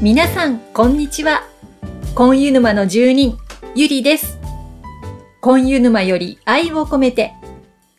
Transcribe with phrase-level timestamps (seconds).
[0.00, 1.42] 皆さん、こんにちは。
[2.14, 3.36] コンユ沼の住人、
[3.74, 4.38] ゆりです。
[5.40, 7.32] コンユ沼より愛を込めて、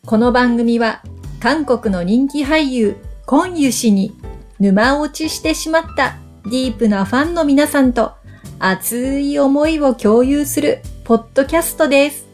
[0.06, 1.04] この番組は、
[1.42, 4.16] 韓国の人気俳優、コンユ氏に
[4.62, 6.16] 沼落ちしてしまった
[6.46, 8.14] ディープなファンの皆さんと
[8.60, 12.30] 熱い思いを共有するポッドキャストです。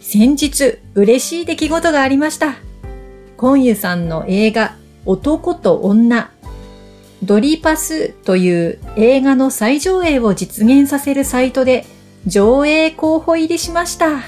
[0.00, 2.56] 先日、嬉しい出来事がありました。
[3.36, 4.74] コンユさんの映画、
[5.06, 6.32] 男と女
[7.22, 11.84] ドリパスという映画の再上映を実現させるサイトで
[12.26, 14.20] 上映候補入りしました。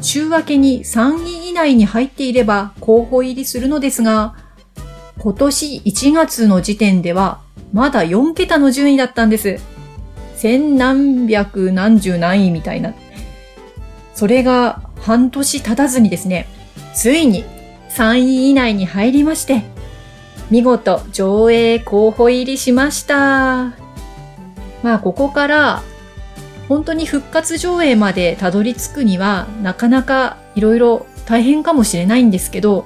[0.00, 4.36] 週明けに3位以内に入っていれば候補入りするのですが、
[5.18, 7.40] 今年1月の時点では
[7.72, 9.58] まだ4桁の順位だったんです。
[10.36, 12.94] 千何百何十何位みたいな。
[14.14, 16.46] それが半年経たずにですね、
[16.94, 17.44] ついに
[17.90, 19.62] 3位以内に入りまして、
[20.52, 23.72] 見事上映候補入りしました。
[24.82, 25.82] まあここから
[26.68, 32.84] 本当に復活上映までたどり着くにはなかなかいろいろ大変かもしれないんですけど、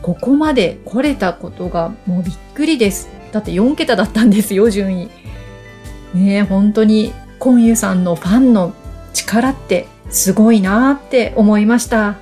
[0.00, 3.10] ここまで来れたことがもうびっくりです。
[3.30, 5.10] だって4桁だったんですよ、順位。
[6.14, 8.72] ねえ、本当にコンユさんのファンの
[9.12, 12.16] 力ってすごいなーって思いました。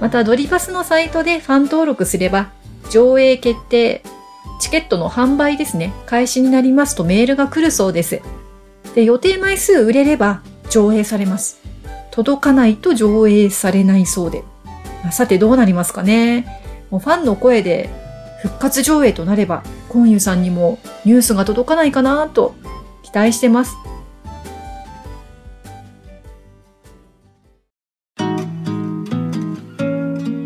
[0.00, 2.50] またドリパスのサイトでファン登録すれば
[2.90, 4.02] 上映決定、
[4.60, 8.20] チケットの販売ですね、開始になりますとメールが来るそうです。
[8.94, 11.60] で、予定枚数売れれば上映されます。
[12.10, 14.42] 届かないと上映されないそうで。
[15.12, 16.60] さてどうなりますかね。
[16.90, 17.88] もうファンの声で
[18.42, 22.54] 復活上映となれば、コンユさんにもニュースが届かないかなと
[23.02, 23.76] 期待してます。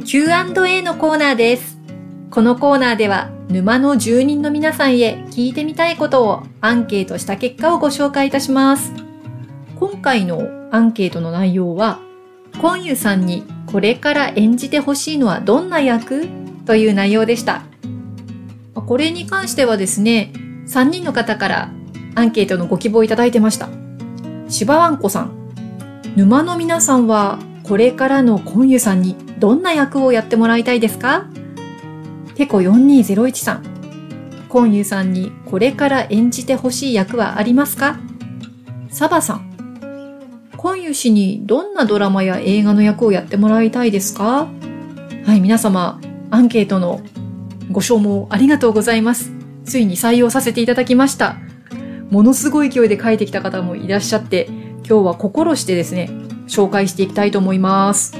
[0.05, 1.74] Q&A のコーナーです。
[2.35, 8.93] このコーナーでは沼の住人の皆さんへ聞いてみたいことをアンケートした結果をご紹介いたします。
[9.77, 10.43] 今回の
[10.73, 12.01] アンケートの内容は、
[12.61, 16.27] コンユさんにこれから演じてほしいのはどんな役
[16.67, 17.63] という内容でした。
[18.75, 20.33] これに関してはですね、
[20.67, 21.71] 3人の方から
[22.17, 23.69] アンケートのご希望いただいてました。
[24.49, 25.31] 芝わんこさん。
[26.17, 31.27] 沼の皆さんはこれからのコンユさんにどんな役をやってもらいたいですか？
[32.37, 33.65] ペコ4201さん。
[34.49, 37.99] コンユさんにこれから演じてほしい役はありますか？
[38.91, 39.51] サバさん。
[40.57, 44.49] コンユ氏にどんなドラマや映画の役をやってもらいたいですか？
[45.27, 46.01] はい、皆様、
[46.31, 47.01] アンケートの
[47.71, 49.33] ご消耗ありがとうございます。
[49.65, 51.37] ついに採用させていただきました。
[52.11, 54.47] ものすごい勢いで書いてきた方もいらっしゃって、
[54.87, 56.11] 今日は心してですね、
[56.47, 58.17] 紹介していきたいと思います。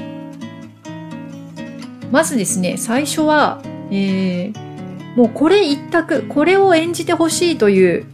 [2.11, 3.61] まずですね、最初は、
[3.91, 8.05] えー、もうこれ一択、これを演じてほしいという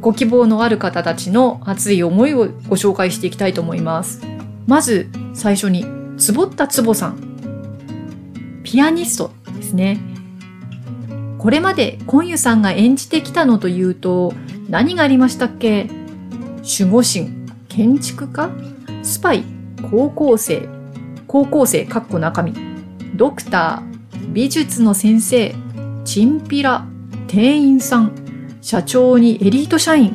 [0.00, 4.20] ご希望のある方たちの熱い思いをご紹介していきたいと思います。
[4.66, 5.84] まず最初に、
[6.16, 7.18] つぼったつぼさん。
[8.62, 10.00] ピアニストですね。
[11.38, 14.32] これまでコンユさんが演じてきたのというと、
[14.68, 15.88] 何がありましたっけ？
[16.78, 17.30] 守護神、
[17.68, 18.50] 建築家、
[19.02, 19.44] スパイ、
[19.90, 20.68] 高校生、
[21.26, 22.52] 高校生かっこ中身、
[23.14, 23.97] ドクター、
[24.32, 25.54] 美術の先生、
[26.04, 26.86] チンピラ、
[27.28, 28.12] 店員さん、
[28.60, 30.14] 社長にエリート社員。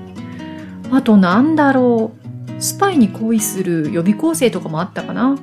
[0.91, 2.61] あとなんだろう。
[2.61, 5.35] スパイに恋する予備校生とかもあったかな。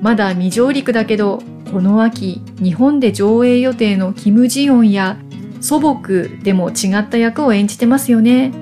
[0.00, 1.42] まだ未上陸だけど、
[1.72, 5.18] この秋、日本で上映予定のキム・ジヨンや
[5.60, 6.00] 祖母
[6.42, 8.52] でも違った役を演じてますよね。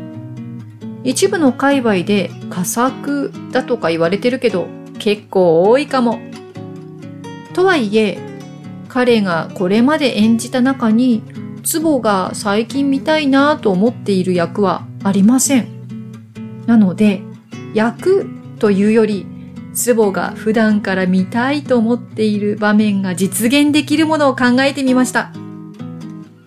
[1.05, 4.67] 一部の界隈で佳作だとか言われてるけど、
[4.99, 6.19] 結構多いかも。
[7.53, 8.19] とはいえ、
[8.89, 11.23] 彼がこれまで演じた中に、
[11.63, 15.67] ツボが最近見たいなと思っている役はありません。
[16.67, 17.23] なので、
[17.75, 18.28] 役
[18.59, 19.27] というより、
[19.75, 25.33] ツボが普段から見たいと思っている場面が実現できるものを考えてみました。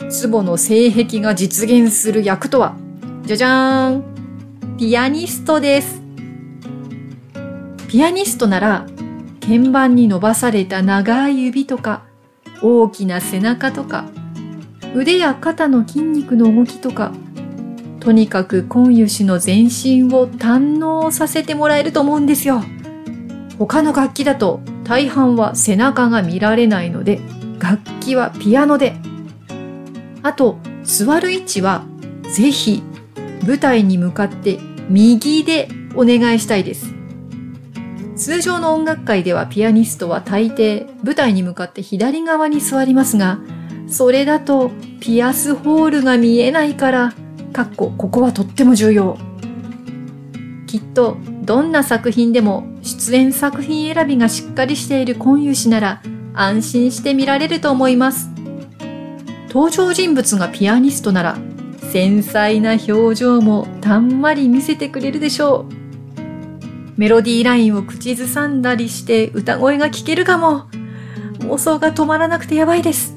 [0.10, 2.76] ツボの性癖が実現する役とは、
[3.24, 6.02] じゃじゃーんピアニストです。
[7.88, 8.88] ピアニストなら、
[9.42, 12.09] 鍵盤に伸ばされた長い指とか、
[12.62, 14.06] 大きな背中とか、
[14.96, 17.12] 腕や肩の筋肉の動きとか、
[18.00, 22.64] とにかく今湯氏の全身を堪能させてもらえると思うんですよ。
[23.58, 27.20] 他の楽器だと大半は背中が見られないので、
[27.60, 28.96] 楽器はピアノで。
[30.24, 31.84] あと、座る位置は
[32.34, 32.82] ぜひ
[33.46, 34.60] 舞台に向かって
[34.90, 36.99] 右でお願いしたいです。
[38.20, 43.40] 通常の音楽会ではピアニストは大抵舞台に向かって左側に座りますが、
[43.88, 47.14] それだとピアスホールが見えないから、
[47.54, 49.18] かっこここはとっても重要。
[50.68, 56.02] きっとどんな作品でも出演作品選びがしっかりしている今湯氏なら
[56.34, 58.30] 安心して見られると思います。
[59.48, 61.38] 登場人物がピアニストなら
[61.92, 65.79] 繊細な表情もたんまり見せてくれるでしょう。
[67.00, 70.66] メロディーラインを口ずさんだりして歌声が聞けるかも。
[71.48, 73.16] 妄想が止まらなくてやばいです。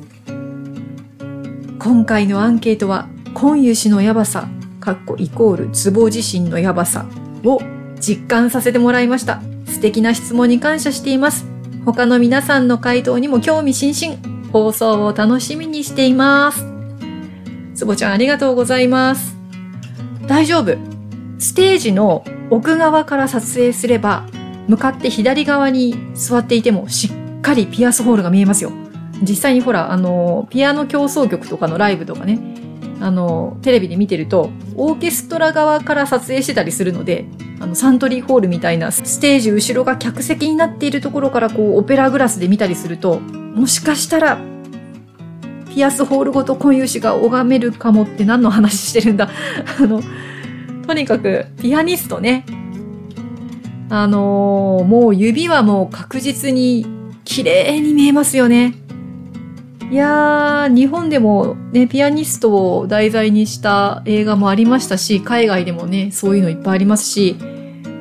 [1.80, 4.46] 今回のアンケートは、今湯氏のやばさ、
[4.78, 7.06] かっこイコールツボ自身のやばさ
[7.42, 7.60] を
[7.98, 9.42] 実感させてもらいました。
[9.66, 11.44] 素敵な質問に感謝しています。
[11.84, 14.16] 他の皆さんの回答にも興味津々。
[14.52, 16.64] 放送を楽しみにしています。
[17.74, 19.36] つぼちゃんありがとうございます。
[20.28, 20.76] 大丈夫。
[21.40, 24.26] ステージの奥側から撮影すれば、
[24.68, 28.72] 向かって左側に座っていてもしっかりピアスホールが見えますよ。
[29.22, 32.38] 実際にほら、あの、ピアノ競争曲とかのライブとかね、
[33.00, 37.24] あの、テレビで見てると、オーケストラ側から撮影してたりするので、
[37.58, 44.38] あの、サントリーホールみたいなステージ後ろが客席になっているところからこう、オペラグラスで見たりすると、もしかしたら、
[45.74, 49.30] ピアスホールごと今有志が拝めるかもって何の話してるんだ
[49.80, 50.02] あの、
[50.86, 52.44] とにかく、ピアニストね。
[53.88, 56.86] あのー、もう指はもう確実に
[57.24, 58.74] 綺麗に見えますよね。
[59.90, 67.36] いやー、日本でもね、ピアニストを題材にした映画もありましたし、海外でもね、そういうのいっぱいありますし、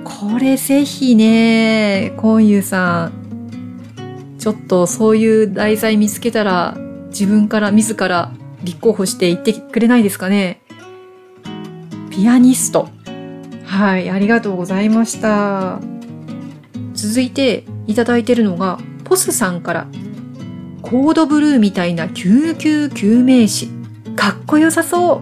[0.06, 6.78] これぜひね、コンユさん、ちょっとそういう題材見つけたら、
[7.10, 8.32] 自分から自ら
[8.64, 10.62] 立候補して言ってくれないですかね。
[12.12, 12.90] ピアニスト。
[13.66, 15.80] はい、ありがとうございました。
[16.94, 19.88] 続いていただいてるのが、ポスさんから、
[20.82, 23.70] コードブルーみたいな救急救命士。
[24.18, 25.22] かっこよさそ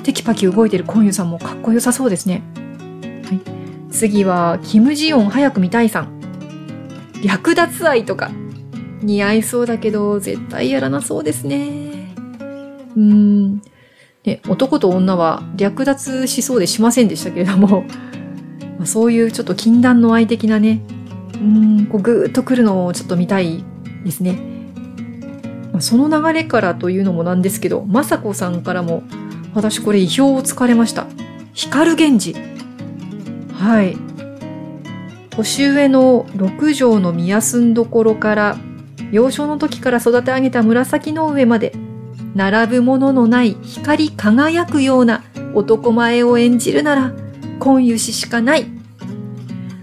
[0.00, 0.02] う。
[0.02, 2.42] テキパキ動いてるコンユさんもかっこよさそうですね。
[3.28, 3.40] はい、
[3.92, 6.20] 次は、キム・ジヨン早く見たいさん。
[7.22, 8.32] 略奪愛とか。
[9.00, 12.14] 似合いそうだけど、絶対やらなそうですね。
[12.96, 13.62] うーん。
[14.24, 17.84] ね、男と女は略奪しそうでしませんでしたけれども、
[18.78, 20.80] まあ、そういうちょっと禁断の愛的なね、
[21.34, 23.64] うん、こうぐーっと来るのをちょっと見たい
[24.04, 24.38] ですね。
[25.72, 29.02] まあ、その流れからというのもなんですけど、まさこさんからも、
[29.54, 31.06] 私これ意表をつかれました。
[31.54, 32.36] 光源氏。
[33.52, 33.96] はい。
[35.30, 38.56] 年上の六条の宮住んどころから、
[39.12, 41.72] 幼少の時から育て上げた紫の上まで、
[42.34, 45.22] 並ぶもののない光り輝くような
[45.54, 47.12] 男前を演じるなら、
[47.58, 48.66] 今湯ししかない。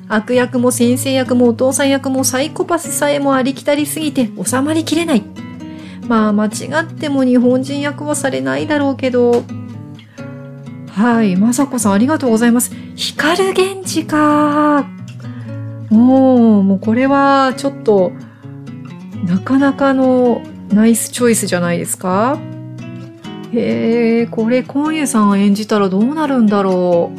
[0.08, 5.24] 悪役も先生役もお父さん役もサイコパスさえもありきたりすぎて収まりきれない。
[6.08, 6.50] まあ間違
[6.84, 9.44] っても日本人役はされないだろうけど。
[10.92, 12.72] はい、まさこさんありがとうございます。
[12.96, 14.86] 光源氏か。
[15.90, 18.12] もう、もうこれはちょっと、
[19.26, 22.38] なかなかのナイスチョイスじゃないですか？
[23.54, 27.12] へえ、これ、今夜さん演じたらどうなるんだろ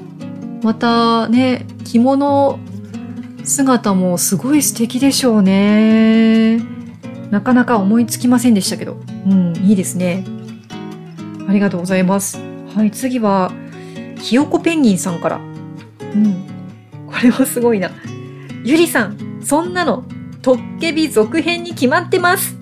[0.62, 0.64] う。
[0.64, 2.58] またね、着物
[3.44, 6.60] 姿もすごい素敵でしょうね。
[7.30, 8.98] なかなか思いつきませんでしたけど。
[9.26, 10.24] うん、いいですね。
[11.48, 12.38] ありがとうございます。
[12.74, 13.52] はい、次は、
[14.18, 15.36] ひよこペンギンさんから。
[15.36, 16.44] うん。
[17.06, 17.90] これはすごいな。
[18.64, 20.04] ゆりさん、そんなの、
[20.42, 22.55] トッケビ続編に決まってます。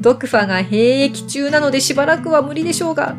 [0.00, 3.16] ドクファが兵役中なのでしばらくは無理でしょうが。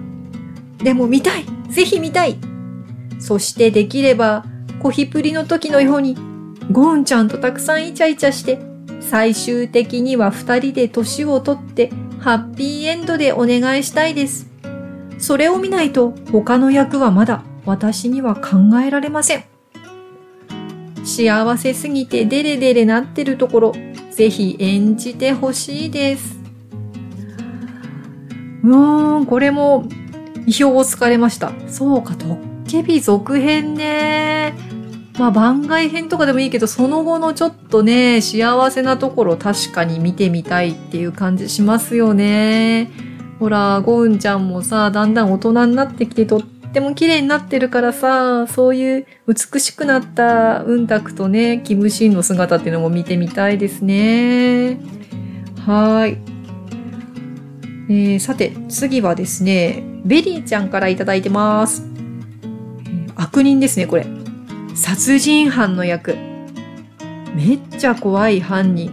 [0.78, 2.38] でも見たいぜひ見たい
[3.20, 4.46] そしてできれば、
[4.82, 6.16] コヒプリの時のように、
[6.72, 8.60] ゴーンちゃんとたくさんイチャイチャして、
[9.02, 14.48] 最終的には二人で年を取って、ハッピーエンドでお願いしたいです。
[15.18, 19.44] それを見ないと他の役はまだ私には考えられません。
[21.04, 23.74] 幸せすぎてデレデレなってるところ、
[24.12, 26.39] ぜひ演じてほしいです。
[28.64, 29.86] うーん、これも
[30.46, 31.52] 意表をつかれました。
[31.68, 34.54] そうか、トッケビ続編ね。
[35.18, 42.90] まあ番外編とかでもいいけど、その後のちょっとね、幸せなところ確かに見てみたいっていう感じしますよね。
[43.40, 54.80] ほら、ゴウンちゃんもさ、だんだん大人になってきてとっても綺麗になってるからさ、そういう美しくなったウンタクとね、キムシンの姿っていうのも見てみたいですね。
[55.66, 56.39] はい。
[57.92, 61.84] えー、さて、次はですね、ベリーちゃんからいただいてます。
[63.16, 64.06] 悪人ですね、これ。
[64.76, 66.16] 殺人犯の役。
[67.36, 68.92] めっちゃ怖い犯人。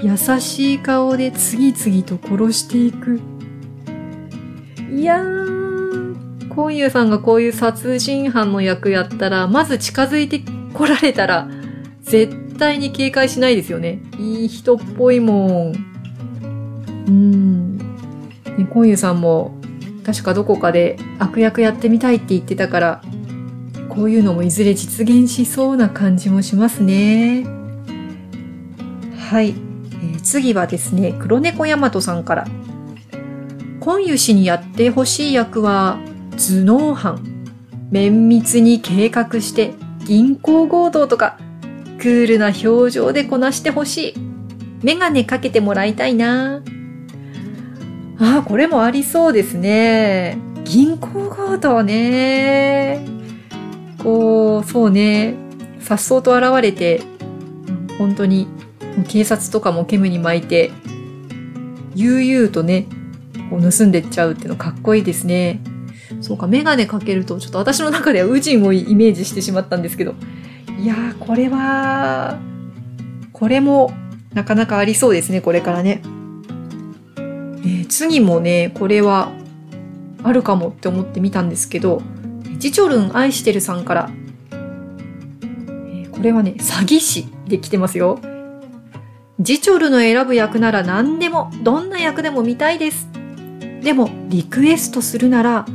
[0.00, 3.20] 優しい顔で次々と殺していく。
[4.94, 11.48] いやー、コンユさんがこういう殺人犯の役やったら、まず近づいて来られたら、
[12.02, 14.00] 絶対に警戒しないですよね。
[14.20, 15.74] いい人っぽいもん。
[17.08, 17.79] うん。
[18.60, 19.54] ね、コンユさんも、
[20.04, 23.02] 確かどこかで悪役やってみたいって言ってたから、
[23.88, 27.44] こういうのもいずれ実現しそうな感じもしますね。
[29.30, 29.50] はい。
[29.50, 32.46] えー、次はですね、黒猫ヤマトさんから。
[33.80, 35.98] 今湯氏にやってほしい役は、
[36.32, 37.24] 頭脳犯。
[37.90, 39.74] 綿密に計画して
[40.06, 41.38] 銀行強盗とか、
[41.98, 44.14] クールな表情でこなしてほしい。
[44.82, 46.62] メガネかけてもらいたいな。
[48.20, 50.36] あ、これもありそうですね。
[50.64, 53.04] 銀行強盗ね。
[54.02, 55.34] こう、そうね。
[55.80, 57.00] さっそうと現れて、
[57.98, 58.46] 本当に
[59.08, 60.70] 警察とかも煙に巻いて、
[61.94, 62.86] 悠々とね、
[63.48, 65.60] こう盗んでっちゃうっていうのかっこいいですね。
[66.20, 70.14] そうか、メガネかけると、ちょっと私の中ではウジンをイメージしてしまったんですけど。
[70.78, 72.38] いやー、これは、
[73.32, 73.92] これも
[74.34, 76.02] なかなかありそうですね、これからね。
[77.90, 79.32] 次もね、これは
[80.22, 82.00] あるかもって思ってみたんですけど、
[82.58, 84.10] ジチョルン愛してるさんから、
[84.52, 88.20] えー、これはね、詐欺師で来てますよ。
[89.40, 93.08] ジチョルの選ぶ役なら何でも、どんな役でも見たいです。
[93.82, 95.66] でも、リクエストするなら、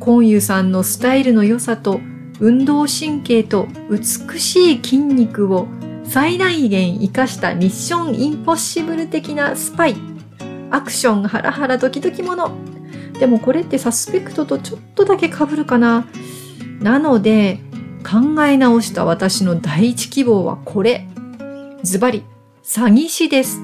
[0.00, 2.00] コンユさんのスタイルの良さと、
[2.40, 5.68] 運動神経と美しい筋肉を
[6.04, 10.13] 最大限活かしたミッションインポッシブル的なスパイ。
[10.74, 12.50] アクションハラハラドキドキもの。
[13.20, 16.06] でもこれってサスペクトとちょっとだけ被るかな。
[16.80, 17.60] なので、
[18.02, 21.06] 考え直した私の第一希望はこれ。
[21.84, 22.24] ズバリ、
[22.64, 23.62] 詐欺師です。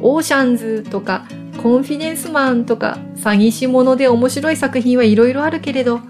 [0.00, 1.26] オーシャンズとか
[1.62, 6.00] コンフィデンスマンとか詐欺師もので面白い作品はいろいろあるけれど、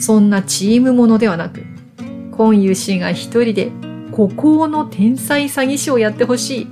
[0.00, 1.64] そんなチームものではなく、
[2.30, 3.70] 今湯氏が一人で
[4.10, 6.66] 孤高の天才詐欺師をやってほしい。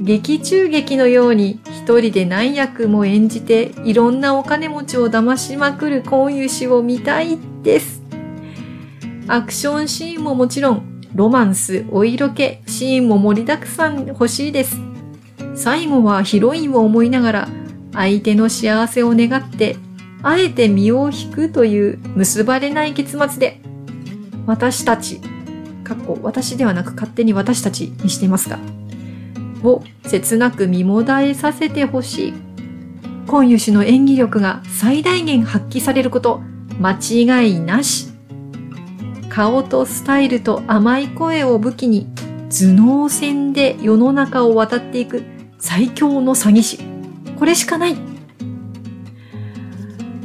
[0.00, 8.02] 劇中劇のように一人で何役も演じていろんなお金持ちを騙しまくる今湯氏を見たいです。
[9.26, 14.76] アクションシーンももちろんロマンス、お色気、シーンも盛りだくさん欲しいです。
[15.54, 17.48] 最後はヒロインを思いながら
[17.94, 19.76] 相手の幸せを願って
[20.22, 23.62] あえて身を引くという結ばれない結末で
[24.44, 25.22] 私たち、
[25.84, 28.58] かっこ私ではなく勝手に私たちにしていますが、
[29.62, 32.34] を切なく身もだえさせてほしい。
[33.26, 36.40] 今湯氏の演技力が最大限発揮されること、
[36.80, 38.08] 間違いなし。
[39.28, 42.08] 顔とスタイルと甘い声を武器に
[42.50, 45.22] 頭脳戦で世の中を渡っていく
[45.58, 46.78] 最強の詐欺師。
[47.38, 47.96] これしかない。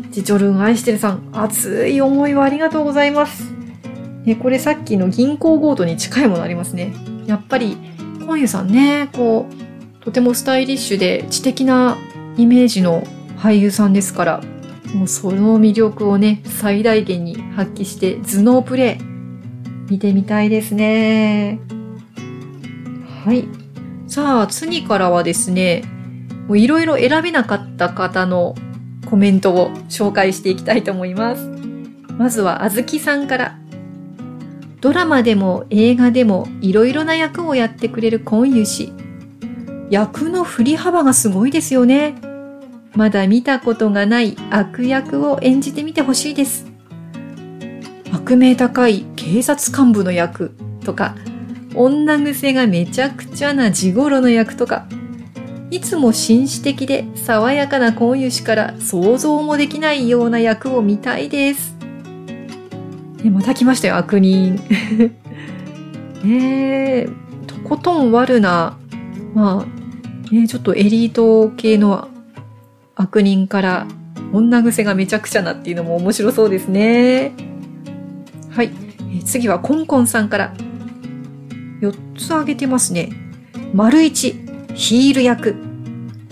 [0.10, 3.52] ジチョルン愛してるさん、熱い思いをありがとうございます。
[4.25, 6.94] ね、これさっきの銀行強盗に近いものありますね。
[7.25, 7.78] やっぱり、
[8.24, 11.98] コンユさんね、こう、とてもスタイリッシュで知的な
[12.38, 13.03] イメージの
[13.38, 14.42] 俳優さんですから、
[14.94, 19.03] もうその魅力をね、最大限に発揮して頭脳プレイ、
[19.89, 21.60] 見てみたいですね。
[23.25, 23.48] はい。
[24.08, 25.84] さあ、次からはですね、
[26.50, 28.56] いろいろ選べなかった方の
[29.10, 31.50] コメントを紹介していきたいと思います。
[32.18, 33.62] まずは、あずきさんから。
[34.84, 38.92] ドラマでも映画でもいろいろな役をやってくれるコンユ氏。
[39.90, 42.16] 役の振り幅がすごいですよね。
[42.94, 46.66] まだ見たことがない悪役を演じてみてほしいです。
[48.12, 51.16] 悪名高い警察幹部の役とか、
[51.75, 54.86] 女癖がめちゃくちゃな地頃の役とか、
[55.72, 61.73] いつも紳士的で爽やかな婚友氏から想像もできないような役を見たいです。
[63.24, 64.60] えまた来ましたよ、悪人。
[66.25, 68.77] えー、とことん悪な、
[69.34, 72.08] まあ、ね、ちょっとエリート系の
[72.96, 73.88] 悪人から
[74.32, 77.34] 女癖がめちゃくちゃなっていうのも面白そうですね。
[78.50, 78.72] はい。
[79.15, 80.53] え次はコンコンさんから
[81.82, 83.10] 4つ挙げてますね。
[83.74, 85.56] 丸1、ヒール役。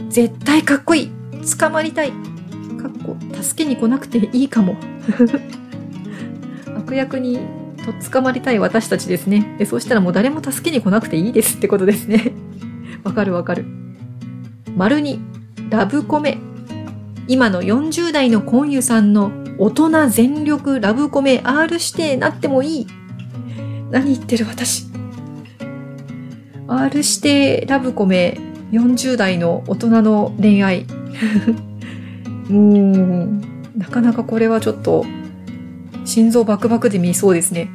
[0.09, 1.11] 絶対かっこいい。
[1.57, 2.11] 捕まりたい。
[2.11, 4.75] かっこ、助けに来なくていいかも。
[6.91, 7.39] 悪役に
[7.85, 9.55] とっ捕まりたい私たちですね。
[9.57, 12.33] でそうしたらもう誰も助けに来なくていいですってことですね。
[13.03, 13.65] わかるわかる。
[14.75, 16.37] 丸2、ラブコメ。
[17.27, 22.87] 今の40代のコンユさんの大人全力ラブコメ R 指定なってもいい。
[23.89, 24.87] 何言ってる私。
[26.67, 28.37] R 指定ラブコメ
[28.71, 30.81] 40代の大人の恋愛。
[32.49, 33.41] うーん。
[33.77, 35.05] なかなかこれはちょっと、
[36.05, 37.69] 心臓バクバクで見そうですね。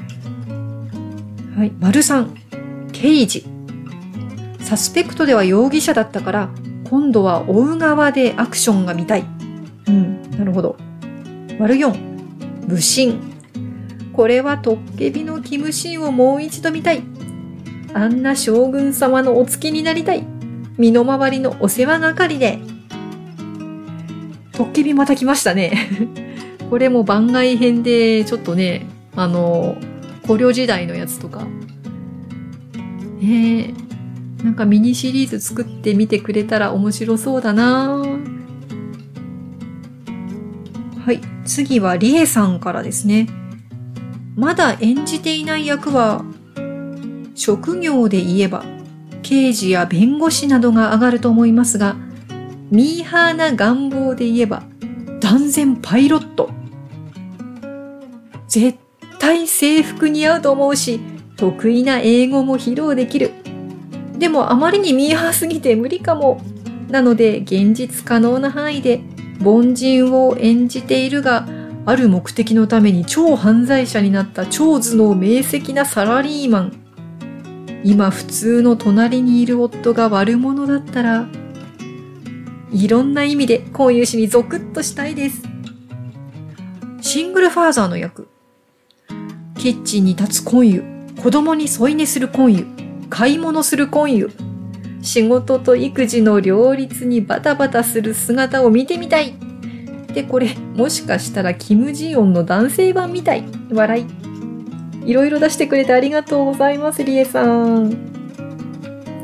[1.57, 1.73] はい。
[1.81, 2.29] 丸3。
[2.93, 3.45] 刑事。
[4.61, 6.51] サスペクトでは容疑者だったから、
[6.85, 9.25] 今度は追う側でアクションが見たい。
[9.87, 10.31] うん。
[10.33, 10.77] なるほど。
[11.59, 11.93] 丸4。
[12.67, 13.19] 武神。
[14.13, 17.03] これはトッケビのキムシンをもう一度見たい。
[17.95, 20.27] あんな将軍様のお付きになりたい。
[20.77, 22.59] 身の回りのお世話係で。
[24.53, 26.26] トッケビまた来ましたね。
[26.71, 29.77] これも番外編で、ちょっとね、あの、
[30.25, 31.47] 古領時代のやつとか。
[33.21, 38.05] えー、なんかミニシリーズ作ってみてくれたら面白そうだな
[41.05, 41.21] はい。
[41.45, 43.29] 次はリエさんからですね。
[44.37, 46.25] まだ演じていない役は、
[47.35, 48.65] 職業で言えば
[49.27, 51.97] 刑事や弁護士などが上がると思いますが、
[52.71, 54.63] ミーハーな願望で言えば、
[55.21, 56.51] 断然パイロット。
[58.57, 58.79] 絶
[59.19, 60.99] 対制服似合うと思うし、
[61.37, 63.33] 得意な英語も披露できる。
[64.17, 66.41] でもあまりにミーハーすぎて無理かも。
[66.89, 69.03] なので現実可能な範囲で
[69.45, 71.47] 凡人を演じているが、
[71.85, 76.73] ある目的のために超犯罪者になった超頭脳明晰なサラリーマン。
[77.85, 81.27] 今普通の隣にいる夫が悪者だったら、
[82.73, 85.43] いろんな意味で婚友氏にゾクッとしたいです。
[87.03, 88.29] シングルファーザーの役。
[89.57, 90.83] キッチンに立つ婚友、
[91.23, 92.67] 子供に添い寝する婚友、
[93.09, 94.31] 買い物する婚友、
[95.03, 99.35] 仕事と育児の両立にバタバタする姿を見てみたい。
[100.13, 103.45] で、これ、もしかしたらキム・ジヨンの男性版みたい。
[103.73, 105.11] 笑い。
[105.11, 107.91] いろいろ出してくれてありがとうございます、りえさん。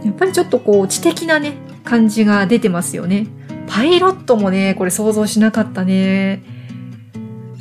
[0.04, 3.26] やっぱりちょっとこう、知的なね、感じが出てますよね。
[3.66, 6.42] パイロットもね、これ想像しなかったね。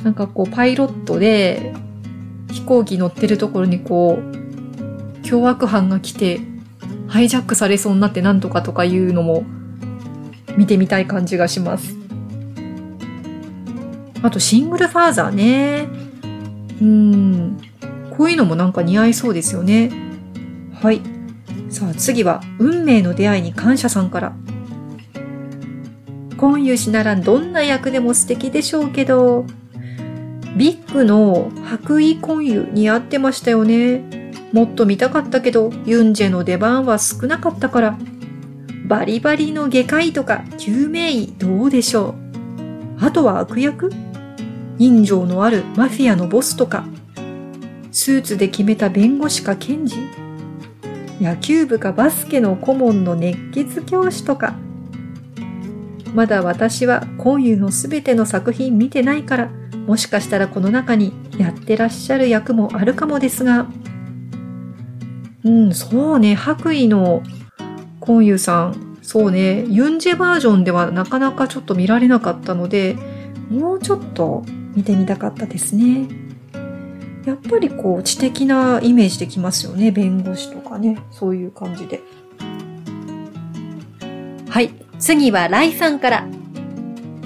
[0.04, 1.72] なんかこう、パイロットで、
[2.52, 6.40] 飛行機乗ってるところにこう、凶悪犯が来て、
[7.08, 9.44] ハイジャックされそうになってなんとかとかいうのも、
[10.56, 11.96] 見てみたい感じがします。
[14.22, 15.88] あと、シングルファーザーね。
[16.80, 17.58] うん。
[18.16, 19.90] こういうのもなんか似合いそうですよね。
[20.80, 21.00] はい。
[21.70, 24.32] さあ次は、運命の出会いに感謝さんから。
[26.36, 29.46] 婚友氏ならどんな役でも素敵でしょうけど、
[30.56, 34.32] ビッグの白衣婚友似合ってましたよね。
[34.52, 37.98] もっと見たかったけど、ユンジェの出番は少なかったから。
[38.86, 42.14] バリバリの外科医とか救命医どうでしょ
[43.00, 43.04] う。
[43.04, 43.90] あとは悪役？
[44.76, 46.84] 人情のあるマフィアのボスとか。
[47.90, 49.96] スーツで決めた弁護士か検事。
[51.18, 54.54] 野球部かバスケの顧問の熱血教師とか。
[56.14, 59.50] まだ私は今湯のすべての作品見てないから。
[59.86, 63.66] もしかしたらこの中にやってらっしゃる役もあるかもですが
[65.44, 67.22] うんそうね白衣の
[68.00, 72.96] 今湯さんそうねユンジェバージョンではなかなかちょっと見られなかったので
[73.50, 76.08] もうちょっと見てみたかったですね。
[77.26, 79.92] やっぱりこう知的なイメージできますよね。
[79.92, 80.98] 弁護士とかね。
[81.10, 82.00] そういう感じで。
[84.48, 84.70] はい。
[84.98, 86.26] 次はライさんから。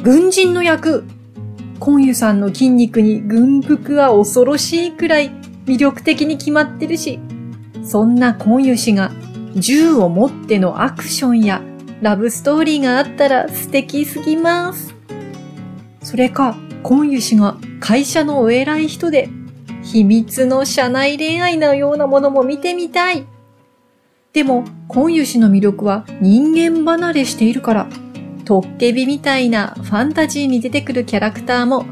[0.03, 1.05] 軍人の役。
[1.79, 5.31] コンユさんの筋肉に軍服は恐ろしいくらい
[5.67, 7.21] 魅力的に決まってるし、
[7.85, 9.13] そんなコンユ氏が
[9.55, 11.63] 銃を持ってのアクションや
[12.03, 14.95] ラブストーリーがあったら素敵すぎます。
[16.03, 19.29] それか、コンユ氏が会社のお偉い人で
[19.83, 23.27] 秘密の社内恋愛のようなものも見てみたい。
[24.33, 27.89] でも、今湯氏の魅力は人間離れしているから、
[28.47, 31.85] トッケビみたいなファンタジーに出てくるキャラクターも、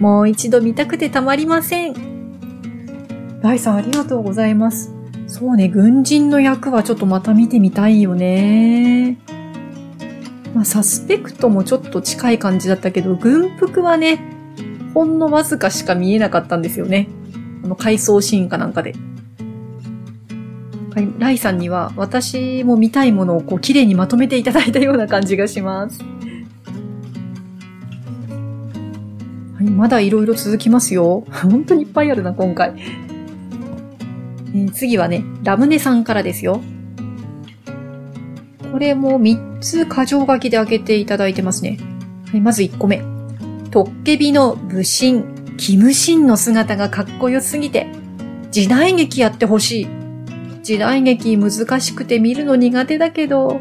[0.00, 3.40] もう一度見たくてたまりません。
[3.40, 4.92] ライさんありがとうございます。
[5.28, 9.18] そうね、軍人の役はちょっとまた見てみたいよね。
[10.52, 14.18] まあ、サスペクトもちょっと近い感じだったけど、軍服はね、
[14.92, 17.08] ほんのわずかしか見えなかったんですよね。
[17.62, 18.96] あの、回想シーンかなんかで。
[20.94, 26.00] はい、ライさんには私も見たいものをこう綺麗にまとめていただいたような感じがします。
[29.60, 31.24] はい、まだいろいろ続きますよ。
[31.30, 32.74] 本当にいっぱいあるな、今回。
[34.52, 36.60] えー、次はね、ラムネさんからですよ。
[38.72, 41.78] これも3つ箇条書きで開けていただいてますね。
[42.32, 43.02] はい、まず1個目。
[43.70, 45.22] トッケビの武神
[45.56, 47.86] キムシンの姿がかっこよすぎて、
[48.50, 49.99] 時代劇やってほしい。
[50.62, 53.60] 時代劇難しくて見るの苦手だけど。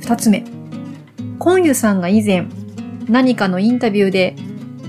[0.00, 0.44] 二つ目。
[1.38, 2.46] コンユさんが以前、
[3.08, 4.36] 何かのインタビューで、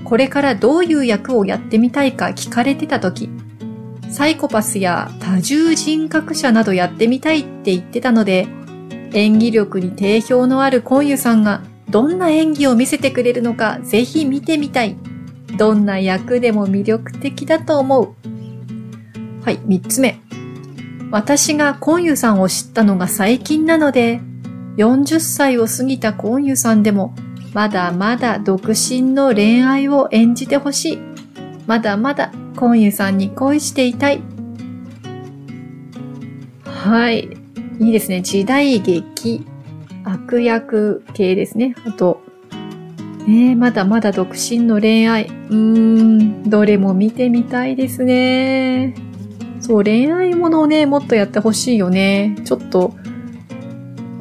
[0.04, 3.30] これからどういう役をやってみたいか聞かれてた時、
[4.10, 8.48] サイコパスや多重人格者などやってみたいって言ってたので、
[9.14, 14.96] 演技力に定評のあるコンユさんがどんな演技を見せてくれるのかぜひ見てみたい。
[15.58, 18.16] どんな役でも魅力的だと思う。
[19.44, 20.20] はい、三つ目。
[21.10, 24.20] 私がコンユさんを知ったのが最近なので、
[24.78, 27.16] 40歳を過ぎたコンユさんでも、
[27.54, 31.00] まだまだ独身の恋愛を演じてほしい。
[31.66, 34.22] まだまだコンユさんに恋していたい。
[36.66, 37.30] はい。
[37.80, 38.22] いいですね。
[38.22, 39.46] 時代劇、
[40.04, 41.76] 悪役系ですね。
[41.86, 42.22] あと、
[43.28, 45.26] ねまだまだ独身の恋愛。
[45.26, 49.07] うーん、どれも見てみたいですね。
[49.68, 52.38] そう、恋愛ものをね、もっとやってほしいよね。
[52.46, 52.94] ちょっと、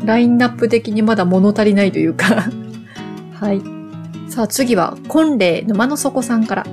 [0.05, 2.47] ラインナップ的にまだ物足りないというか
[3.33, 3.63] はい。
[4.29, 6.67] さあ次は、婚礼沼の底さんから。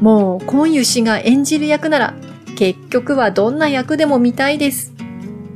[0.00, 2.14] もう、今湯氏が演じる役なら、
[2.56, 4.94] 結局はどんな役でも見たいです。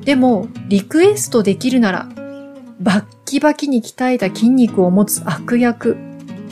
[0.05, 2.09] でも、リクエストできるなら、
[2.81, 5.97] バッキバキに鍛えた筋肉を持つ悪役、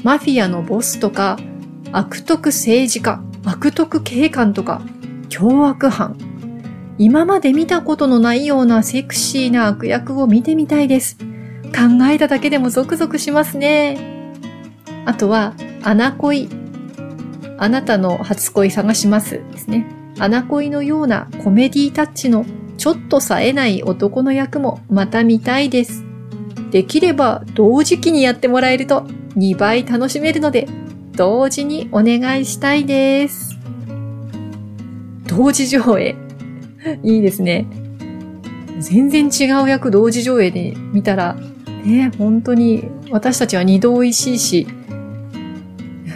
[0.02, 1.38] マフィアのボスとか、
[1.92, 4.80] 悪徳政治家、悪徳警官とか、
[5.32, 6.14] 凶悪犯。
[6.98, 11.16] 今まで見たことのないようなセクシーな悪役を見てみたいです。
[11.74, 14.34] 考えただけでもゾクゾクしますね。
[15.06, 16.50] あとは、アナ恋。
[17.56, 19.86] あなたの初恋探しますですね。
[20.18, 22.44] アナ恋のようなコメディタッチの
[22.76, 26.04] ちょっと冴えない男の役もまた見たいです。
[26.72, 29.06] できれば同時期にやってもらえると
[29.38, 30.68] 2倍楽しめるので、
[31.12, 33.51] 同時にお願いしたいです。
[35.36, 36.14] 同時上映。
[37.02, 37.66] いいですね。
[38.80, 41.36] 全然違う役同時上映で見たら、
[41.84, 44.66] ね、本当に私たちは二度美味しいし、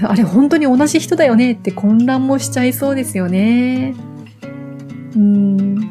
[0.02, 3.94] あれ本当に同じ人だよねって混乱もしちゃいそうですよね。
[5.14, 5.90] うん。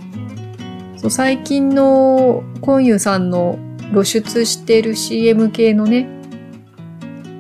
[0.98, 3.58] そう最近のコンユさんの
[3.92, 6.08] 露出してる CM 系のね、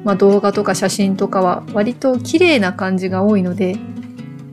[0.03, 3.77] まあ動画とか写真とかは割と綺麗な感じが多いので、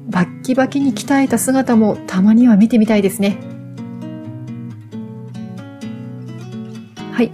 [0.08, 3.38] バッキバキに鍛えた姿もたまには見てみたいですね。
[7.12, 7.30] はい。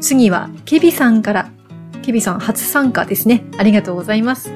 [0.00, 1.50] 次は、ケビさんから。
[2.02, 3.44] ケビさん初参加ですね。
[3.58, 4.50] ありがとうございます。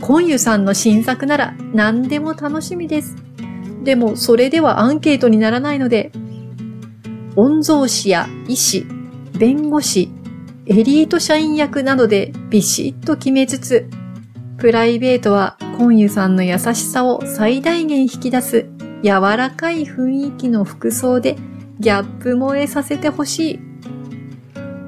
[0.00, 3.16] コンユさんの新作なら何でも楽しみです。
[3.84, 6.12] でも、それではアンケートにならないので、
[7.36, 8.86] 御曹司や医師、
[9.38, 10.10] 弁護士、
[10.66, 13.88] エリート社員役などでビシッと決めつつ、
[14.58, 18.66] プライベートはコンユさんの優しさを最大限引き出す
[19.02, 21.36] 柔らかい雰囲気の服装で
[21.78, 23.60] ギャップ萌えさせてほしい。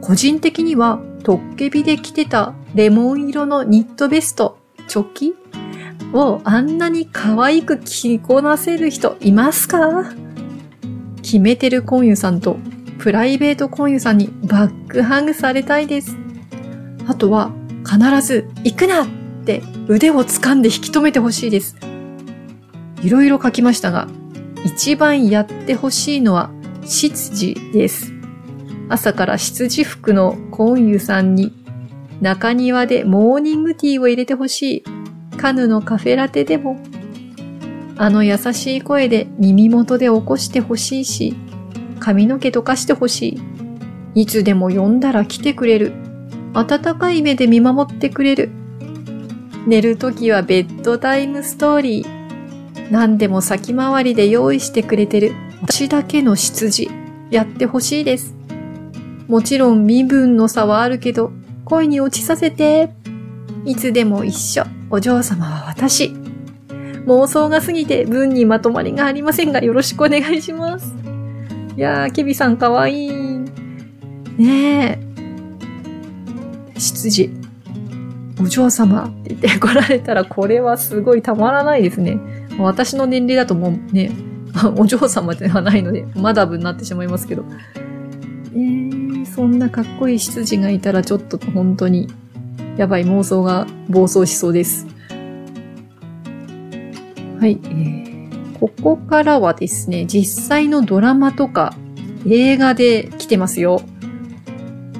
[0.02, 5.34] 個人的にはトッケビで着てたレモン色のニットベスト、チョキ？
[6.12, 10.12] をあんなに可愛く着こなせる人いますか？
[11.22, 12.58] 決めてるコンユさんと
[12.98, 16.18] プライベートコンユさんにバックハグされたいです。
[17.06, 17.50] あとは
[17.82, 19.06] 必ず行くな
[19.42, 21.76] って腕を掴んで引き止めてほしいです。
[23.02, 24.08] いろいろ書きましたが、
[24.64, 26.50] 一番やってほしいのは
[26.84, 28.12] 執事です。
[28.88, 31.52] 朝から羊服のコンユさんに
[32.20, 34.84] 中庭でモーニングティーを入れてほしい。
[35.36, 36.80] カヌのカフェラテでも。
[37.96, 41.34] あの優しい声で耳元で起こしてほしいし、
[41.98, 43.40] 髪の毛溶かしてほし
[44.14, 44.22] い。
[44.22, 45.92] いつでも呼んだら来てくれる。
[46.54, 48.61] 温かい目で見守ってくれる。
[49.66, 52.90] 寝るときはベッドタイムストーリー。
[52.90, 55.32] 何でも先回りで用意してくれてる。
[55.62, 56.90] 私だけの執事。
[57.30, 58.34] やってほしいです。
[59.28, 61.32] もちろん身分の差はあるけど、
[61.64, 62.90] 恋に落ちさせて。
[63.64, 64.64] いつでも一緒。
[64.90, 66.12] お嬢様は私。
[67.06, 70.94] 妄想が過ぎて文にまとまりがありませんが、よろしくお願いします。
[71.76, 73.10] いやー、ケビさんかわいい。
[74.36, 74.98] ね
[76.76, 76.78] え。
[76.78, 77.41] 執事。
[78.40, 82.18] お嬢様って言って 来られたら、これはすごいたまらないですね。
[82.58, 84.10] 私の年齢だともうね、
[84.76, 87.44] お嬢様ではないので、マダブになってしまいますけど。
[88.54, 92.08] えー、そんなかっこいい執事がいたらちょっと本当に
[92.76, 94.86] やばい妄想が暴走しそうです。
[97.40, 101.74] はい、えー、ここからはですね、実際のドラマとか
[102.26, 103.82] 映画で来てますよ。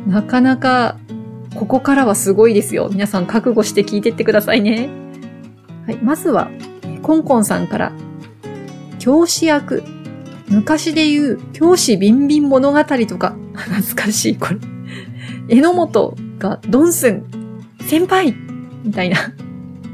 [0.07, 0.99] なかなか、
[1.55, 2.89] ここからはすごいですよ。
[2.91, 4.89] 皆さん覚悟して聞いてってくださいね。
[5.87, 6.51] はい、まずは、
[7.03, 7.93] コンコンさんから、
[8.99, 9.83] 教師役。
[10.49, 14.57] 昔で言う、教師ビンビン物語とか、 懐かしい、これ。
[15.49, 17.25] 榎本がドンスン、
[17.81, 18.35] 先輩
[18.85, 19.17] みたいな。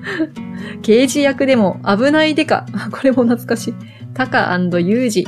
[0.83, 2.67] 刑事役でも危ないデカ。
[2.91, 3.75] これも懐かしい。
[4.15, 5.27] タカユージ。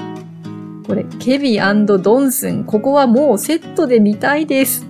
[0.87, 2.64] これ、ケビドンスン。
[2.64, 4.89] ここはもうセットで見たいです。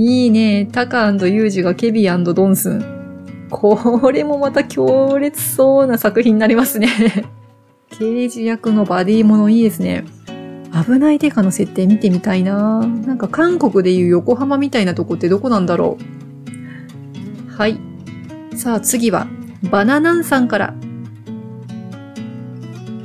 [0.00, 0.68] いいね。
[0.70, 3.48] タカユージがケビドンスン。
[3.50, 6.88] これもまた強烈そうな作品になりますね。
[7.98, 10.04] 刑事役のバディものいいですね。
[10.72, 17.80] 危ないデカの設定見てみたいななんか韓国でいう横浜みたいなとこってどこなんだろうはい。
[18.54, 19.26] さあ次は、
[19.68, 20.74] バナナンさんから。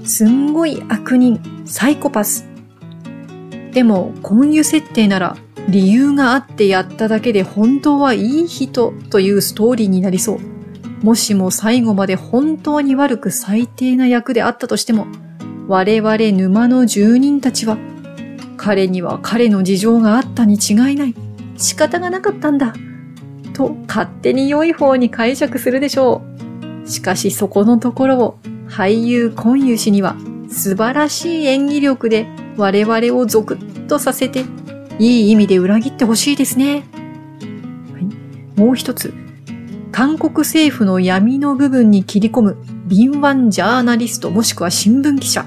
[0.03, 2.47] すんごい悪人、サイコパス。
[3.71, 5.37] でも、婚湯設定なら、
[5.69, 10.39] 理由があってやっただけで本当はいい人というストーリーになりそう。
[11.03, 15.07] もしも最後まで本当に悪く最低な役であったとしても、
[15.67, 17.77] 我々沼の住人たちは、
[18.57, 21.15] 彼には彼の事情があったに違いない。
[21.57, 22.73] 仕方がなかったんだ。
[23.53, 26.23] と勝手に良い方に解釈するでしょ
[26.85, 26.89] う。
[26.89, 30.15] しかしそこのところを俳優コンユ氏には
[30.49, 34.45] 素晴らしい演技力で我々をゾクッとさせて
[34.99, 36.83] いい意味で裏切ってほしいですね。
[37.93, 39.13] はい、もう一つ、
[39.91, 45.45] 韓国政府の闇の部分に切り込む敏腕ジャーナリストもしくは新聞記者。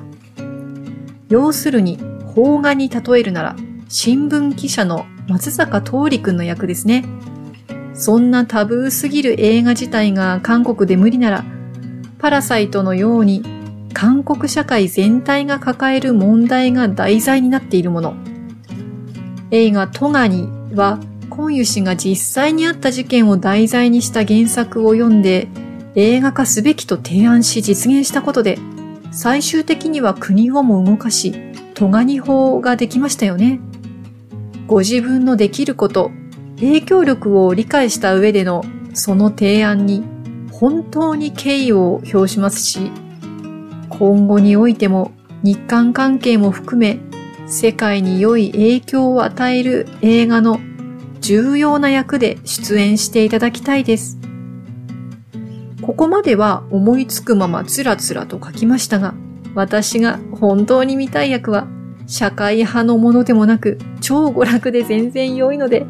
[1.29, 1.99] 要するに、
[2.35, 3.57] 邦画に例えるなら、
[3.89, 7.05] 新聞記者の松坂桃李くんの役ですね。
[7.95, 11.45] そんなタブーすぎる映画自体が韓国で無理なら、
[12.19, 13.43] パラサイトのように
[13.95, 18.15] 韓国社会全体が抱える問題が題材になっているもの。
[19.51, 20.99] 映画トガニは、
[21.31, 25.49] コンユ氏が実際にあった事件を題材にした原作を読んで、
[25.95, 28.59] 映画化すべきと提案し実現したことで、
[29.13, 31.35] 最終的には国をも動かし、
[31.75, 33.61] トガニ法ができましたよね。
[34.67, 36.11] ご自分のできること、
[36.57, 40.03] 影響力を理解した上でのその提案に
[40.51, 42.91] 本当に敬意を表しますし、
[43.91, 46.99] 今後においても日韓関係も含め
[47.49, 50.61] 世界に良い影響を与える映画の
[51.21, 54.19] 重要な役で出演していただきたいです。
[55.81, 59.15] ここまでは思いつくままつらつらと書きましたが、
[59.55, 61.69] 私が本当に見たい役は
[62.09, 65.87] 社会派のものでもなく超娯楽で全然良いので、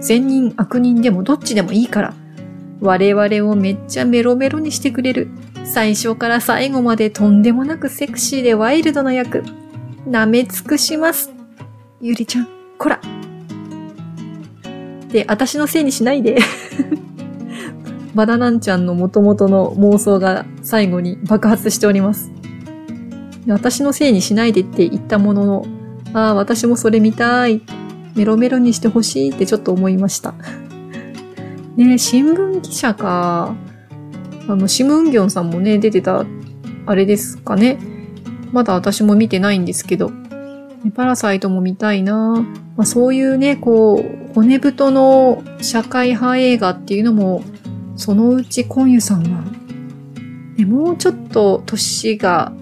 [0.00, 2.14] 善人悪人でもどっちでもいいから、
[2.80, 5.28] 我々をめっちゃメロメロにしてくれる
[5.64, 9.44] 最初から最後までとんでもなくセクシーでワイルドな役、
[10.06, 11.32] 舐め尽くします。
[12.00, 13.00] ゆりちゃん、こら。
[15.10, 16.38] で、私のせいにしないで
[18.14, 22.30] バナナンちゃんの元々の妄想が最後に爆発しております。
[23.48, 25.66] 私のせいにしないでって言ったものの、
[26.12, 27.62] ああ、私もそれ見たい。
[28.14, 30.34] メロメロにしてほしいってちょっと思いました。
[31.76, 33.54] ね新聞記者か。
[34.48, 36.24] あの、シムンギョンさんもね、出てた、
[36.86, 37.78] あれですかね。
[38.52, 40.10] まだ私も見てないんですけど、
[40.94, 42.44] パラサイトも見たいな
[42.78, 47.42] まあ、そういうね、こう、骨太の社会派映画っていうのも、
[47.96, 49.42] そのうちコンユさんは、
[50.56, 52.52] ね、もうちょっと年が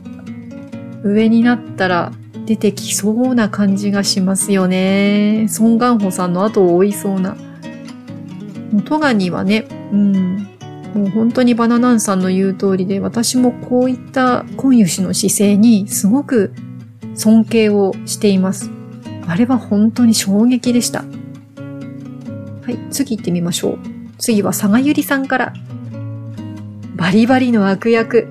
[1.04, 2.12] 上になったら
[2.46, 5.46] 出てきそうな感じがしますよね。
[5.50, 7.36] ソン・ガンホさんの後を追いそうな。
[8.86, 10.48] トガニはね、うん、
[10.94, 16.54] もう本当にバナナンさんの言う通りで、私もこういったコンユ氏の姿勢にすごく
[17.14, 18.70] 尊敬をしています。
[19.26, 21.00] あれは本当に衝撃でした。
[21.00, 21.06] は
[22.70, 23.78] い、次行ってみましょう。
[24.18, 25.54] 次は佐賀ゆりさんから。
[26.94, 28.28] バリバリの悪役。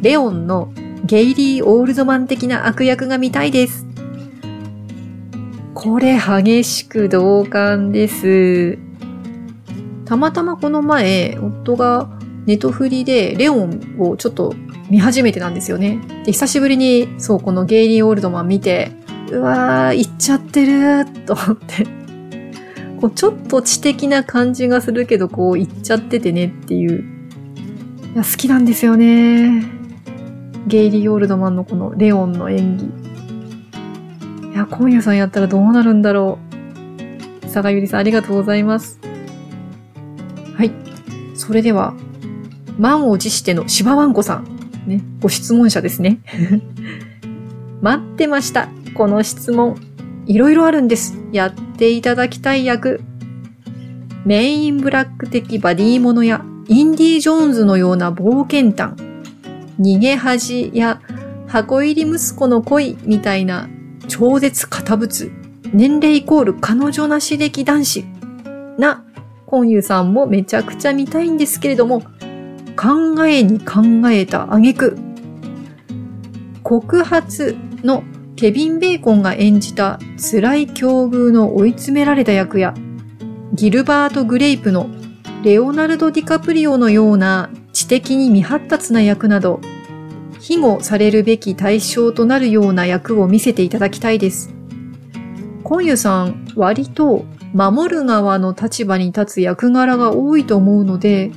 [0.00, 0.72] レオンの
[1.04, 3.86] ゲイリー・オールドマン的な悪役が見たいです。
[5.74, 8.78] これ激しく同感です。
[10.08, 12.08] たまたまこの前、夫が
[12.46, 14.54] ネトフリでレオンをちょっと
[14.88, 16.00] 見始めてなんですよね。
[16.24, 18.90] で、久しぶりに、そう、このゲイリー・オールドマン見て、
[19.30, 21.86] うわー、行っちゃってると思って。
[23.02, 27.04] こう、ちょっと知的な感じがするけど、こう、行っちゃっててねっていう。
[28.14, 29.62] いや、好きなんですよね。
[30.66, 32.84] ゲイリー・オールドマンのこのレオンの演技。
[34.54, 36.38] いや、今夜さんやったらどうなるんだろ
[37.42, 37.42] う。
[37.42, 38.98] 佐賀ゆりさんありがとうございます。
[41.48, 41.94] それでは、
[42.78, 44.44] 満を持しての芝ワンコさん。
[44.86, 46.18] ね、ご質問者ですね。
[47.80, 48.68] 待ってました。
[48.92, 49.76] この質問。
[50.26, 51.18] いろいろあるんです。
[51.32, 53.00] やっていただきたい役。
[54.26, 58.94] メインブラック的バディものや、インディ・ジョーンズのような冒険譚。
[59.80, 61.00] 逃げ恥や
[61.46, 63.70] 箱入り息子の恋みたいな
[64.06, 65.32] 超絶堅物、
[65.72, 68.04] 年齢イコール彼女なし歴男子
[68.76, 69.02] な、
[69.48, 72.02] コンユさんもめちゃくちゃ見たいんですけれども、
[72.76, 73.80] 考えに考
[74.10, 74.98] えた挙句、
[76.62, 78.04] 告発の
[78.36, 82.74] ケビン・ベーコンが演じた辛い境遇の追い詰められた役や、
[83.54, 84.90] ギルバート・グレイプの
[85.42, 89.62] レオナルド・ディカプリオのような知的に未発達な役など、
[90.40, 94.52] 庇護されるべき対象となるような役を見せていただきたいです。
[95.64, 101.32] コンユさん、割と守る側の立場に立つ役柄が多いと思うので、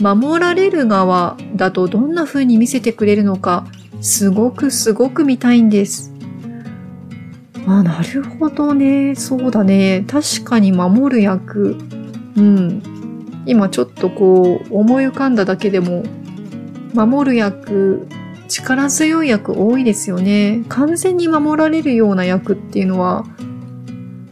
[0.00, 3.66] 守られる側だとどんな風に見せてくれるのか、
[4.00, 6.12] すごくすごく見たいんです。
[7.66, 9.14] あ、なるほどね。
[9.16, 10.04] そうだね。
[10.06, 11.76] 確かに守る役。
[12.36, 12.82] うん。
[13.46, 16.02] 今ちょっとこう思い浮かんだだけでも
[16.94, 18.06] 守る役
[18.48, 20.64] 力強い役多いですよね。
[20.68, 23.24] 完全に守られるような役っていうのは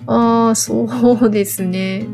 [0.07, 0.87] ああ、そ
[1.21, 2.07] うですね。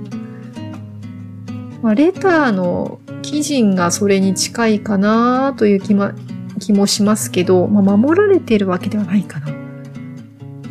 [1.83, 6.13] まあ、レターの基人がそれに近いかなという気,、ま、
[6.59, 9.53] 気もしますけど、まあ、守られてるわけではないかな。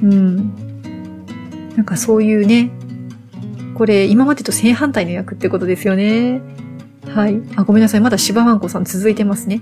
[0.04, 0.36] うん。
[1.76, 2.72] なんかそういうね、
[3.76, 6.42] これ今までと正反対の役ってことですよね。
[7.08, 7.42] はい。
[7.56, 8.02] あ、ごめんなさい。
[8.02, 9.62] まだ芝ワンコさん続いてますね。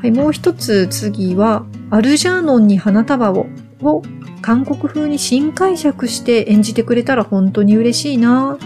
[0.00, 0.10] はい。
[0.12, 3.46] もう一つ次は、アルジャーノンに花束を
[3.82, 4.02] を
[4.42, 8.58] 韓国風に新解釈して演じてくれたら本当に嬉しいな。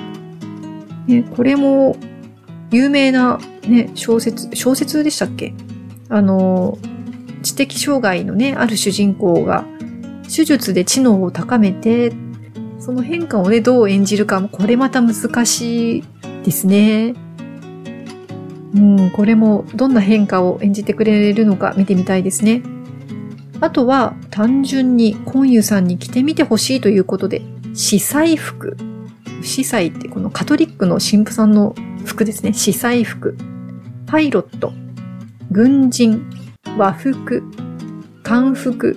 [1.06, 1.96] ね、これも
[2.70, 5.54] 有名な、ね、小説、小説でしたっけ？
[6.10, 6.78] あの、
[7.42, 9.64] 知的障害のね、ある主人公が
[10.24, 12.12] 手術で知能を高めて、
[12.78, 15.14] その変化をね、どう演じるかも、これまた難
[15.46, 16.04] しい
[16.44, 17.14] ですね。
[18.74, 22.62] うん、これもどんな変化を演じてくれるのか見てみたいですね。
[23.60, 27.42] あとは単純にコンユさんに着てみてほしいということで、
[27.74, 28.76] 司祭服。
[29.42, 32.52] 司祭ってこのカトリックの神父さんの服ですね。
[32.52, 33.36] 司祭服。
[34.06, 34.72] パイロット。
[35.50, 36.30] 軍人。
[36.76, 37.42] 和服。
[38.22, 38.96] 漢服。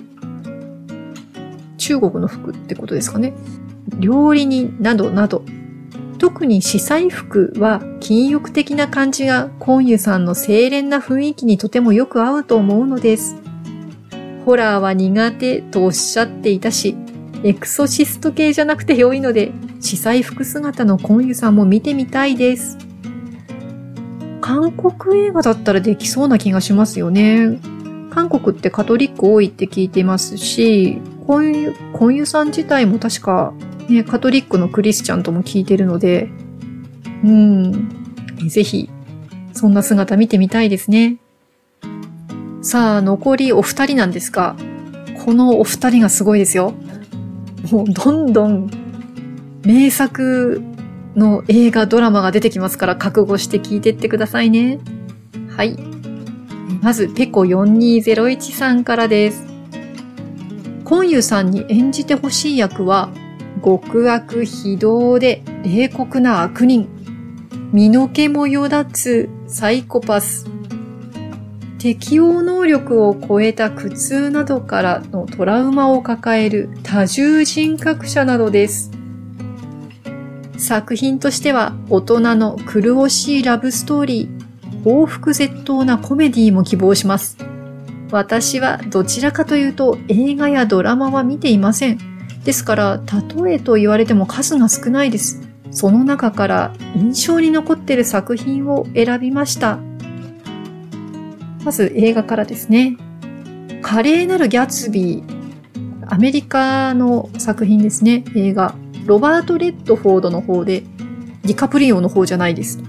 [1.78, 3.34] 中国の服ってことですかね。
[3.98, 5.44] 料理人などなど。
[6.18, 13.41] 特に司祭服は禁欲的な感じがコンユさんの清廉な雰囲気にとてもよく合うと思うのです。
[14.44, 16.96] ホラーは苦手とおっしゃっていたし、
[17.44, 22.78] エクソシスト系じゃなくて良いので、司祭服姿のコンユさんも見てみたいです。
[24.40, 27.58] 韓国映画だったらできそうな気がしますよね。
[28.10, 33.54] 韓国ってカトリック多いって聞いてますし、コンユ、コンユさん自体も確か、
[33.88, 36.28] ね、カトリックのクリスチャンとも聞いてるので、
[37.24, 37.88] うん、
[38.48, 38.90] ぜひ、
[39.52, 41.16] そんな姿見てみたいですね。
[42.62, 44.54] さあ、残りお二人なんですが、
[45.24, 46.74] このお二人がすごいですよ。
[47.72, 48.70] もうどんどん
[49.64, 50.62] 名作
[51.16, 54.78] の映画、ドラマが出てきますから覚悟して聞いてってくださいね。
[55.48, 55.76] はい。
[56.80, 59.44] まず、ペコ4201さんからです。
[60.84, 63.10] コンユさんに演じてほしい役は、
[63.64, 66.88] 極悪非道で冷酷な悪人、
[67.72, 70.46] 身の毛もよだつサイコパス、
[71.82, 78.92] 適応能力を超えた苦痛などからのトラウマを抱える多重人格者などです。
[80.56, 87.36] 作品としては大人の苦しいラブストーリー、報復絶倒なコメディも希望します。
[88.12, 91.98] 私はどちらかというと映画やドラマは見ていません。
[92.44, 93.00] ですから、
[93.44, 95.40] 例えと言われても数が少ないです。
[95.72, 99.80] その中から印象に残っている作品を選びました。
[101.64, 102.96] まず映画からですね。
[103.82, 105.42] 華麗なるギャツビー。
[106.08, 108.24] アメリカの作品ですね。
[108.34, 108.74] 映画。
[109.06, 110.82] ロバート・レッドフォードの方で、
[111.42, 112.80] ディカプリオの方じゃないです。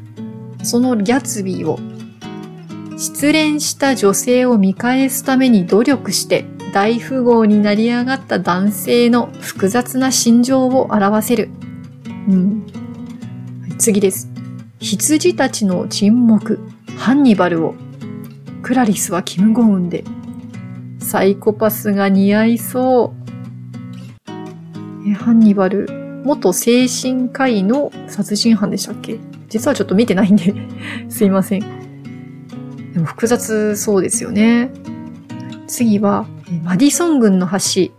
[0.63, 1.80] そのギャツビーを、
[2.97, 11.49] 失恋した女性を見返すために努力して大富豪になり上がった男性の複雑な心情を表せる。
[12.30, 12.67] うん。
[13.78, 14.30] 次です。
[14.80, 16.59] 羊たちの沈黙、
[16.97, 17.76] ハンニバルを
[18.64, 20.03] クラリスはキム・ゴウンで、
[20.99, 24.32] サイコパスが似合いそう。
[25.07, 29.20] えハンニバル、元精神科医の殺人犯でしたっけ？
[29.49, 30.53] 実はちょっと見てないんで
[31.09, 31.61] すいません。
[32.93, 34.72] でも複雑そうですよね。
[35.68, 36.26] 次は、
[36.64, 37.91] マディソン軍の橋。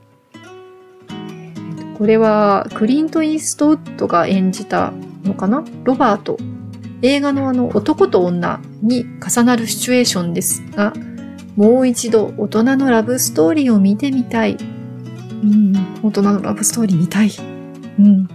[1.99, 4.93] これは、クリント・イーストウッドが演じた
[5.25, 5.63] のかな？
[5.85, 6.39] ロバート
[7.05, 10.95] 映画のあの男と女に重なるシチュエーションですが、
[11.55, 14.57] もう一度大人のラブストーリーを見てみたい。
[15.43, 17.31] うん、大人のラブストーリー見たい。
[17.99, 18.27] うん。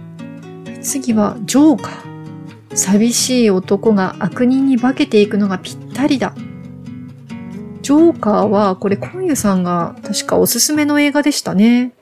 [0.80, 2.76] 次は、ジョーカー。
[2.76, 6.32] 寂しい男が悪人に化けていくのがぴったりだ。
[7.82, 11.92] ジョーカーは、これ、コンユさんが確かおすすめの映画でしたね。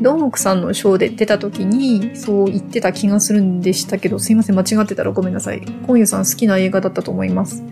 [0.00, 5.60] ドンクさんのショーで出た時に、そう言ってた気がするんでしたけど、すいません、間違ってたらごめんなさい。
[5.86, 7.62] コンユさん好きな映画だったと思います。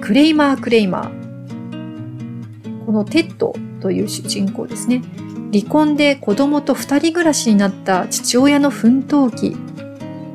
[0.00, 2.86] クレイマー・クレイマー。
[2.86, 5.02] このテッドという主人公ですね。
[5.52, 9.56] 離婚で子供と二人暮らしになった父親の奮闘記。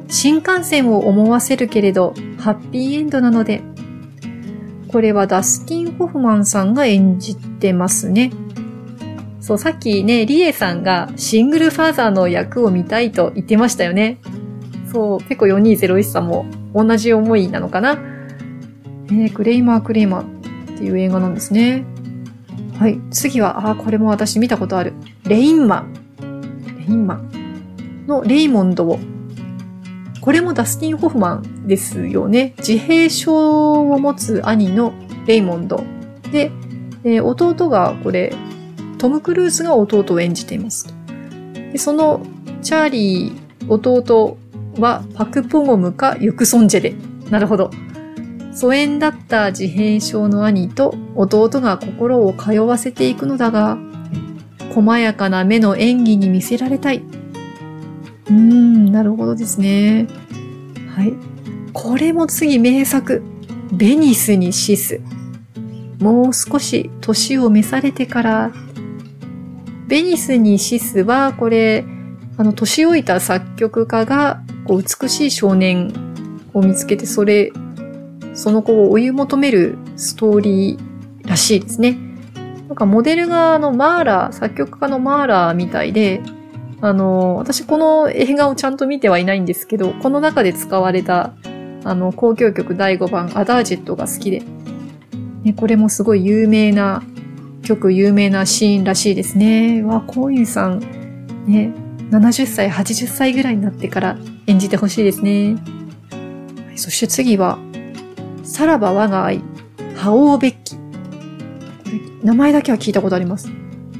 [0.09, 3.61] 新幹線を思わせるけれど、ハッピーエンドなので。
[4.89, 8.31] これはダスティン・ホフマンさんが演じてますね。
[9.41, 14.19] そう、さっきね、リエさんがシングルファーザーの役を見たいと言ってましたよね。
[14.91, 17.97] そう、結構4201さんも同じ思いなのかな。
[19.07, 21.83] えー、クレイマークレイマーっていう映画なんですね。
[22.77, 22.99] はい。
[23.09, 24.93] 次は、あ、これも私見たことある。
[25.25, 25.93] レインマン。
[26.77, 28.99] レインマンのレイモンドを。
[30.21, 32.53] これもダスティン・ホフマンですよね。
[32.59, 34.93] 自閉症を持つ兄の
[35.25, 35.83] レイモンド。
[36.31, 36.51] で、
[37.01, 38.35] で弟がこれ、
[39.01, 40.93] トム・クルーズが弟を演じています。
[41.71, 42.21] でその
[42.61, 44.37] チャーリー弟
[44.77, 46.93] はパク・ポゴムかユクソンジェで。
[47.31, 47.71] なるほど。
[48.53, 53.79] 疎遠だった自閉症の兄と弟が心を通わせていくのだが、
[54.75, 56.97] 細やかな目の演技に見せられたい。
[56.97, 60.05] うーん、なるほどですね。
[60.95, 61.13] はい。
[61.73, 63.23] これも次名作。
[63.73, 65.01] ベニスにシス。
[65.99, 68.51] もう少し年を召されてから。
[69.91, 71.83] ベニスにシスは、これ、
[72.37, 75.91] あの、年老いた作曲家が、こう、美しい少年
[76.53, 77.51] を見つけて、それ
[78.33, 81.97] その子を追い求めるストーリーらしいですね。
[82.69, 86.21] なんかモデルがあのマーラー、作曲家のマーラーみたいで、
[86.79, 91.33] あの、私この映画をちゃんと見てはいないんですけど、この中で使われた
[91.83, 94.41] あの、交響曲第5番アダージェットが好きで、
[95.43, 97.03] ね、これもすごい有名な
[97.61, 99.83] 曲、有名なシーンらしいですね。
[99.83, 100.79] わ、コーユさん、
[101.47, 101.73] ね、
[102.11, 105.55] 70歳、80歳ぐらいになってから演じてほしいですね。
[106.75, 107.59] そして次は、
[108.43, 109.41] さらば我が愛、
[109.95, 110.77] 覇王ベッキ。
[112.23, 113.49] 名前だけは聞いたことあります。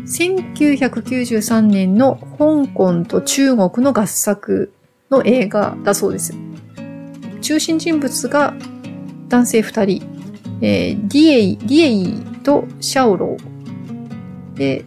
[0.05, 4.74] 1993年の香港と中国の合作
[5.09, 6.34] の映画だそうです。
[7.41, 8.53] 中心人物が
[9.30, 10.03] 男性二人、
[10.62, 13.51] えー、ディエイ、ディエイとシャオロー。
[14.62, 14.86] で、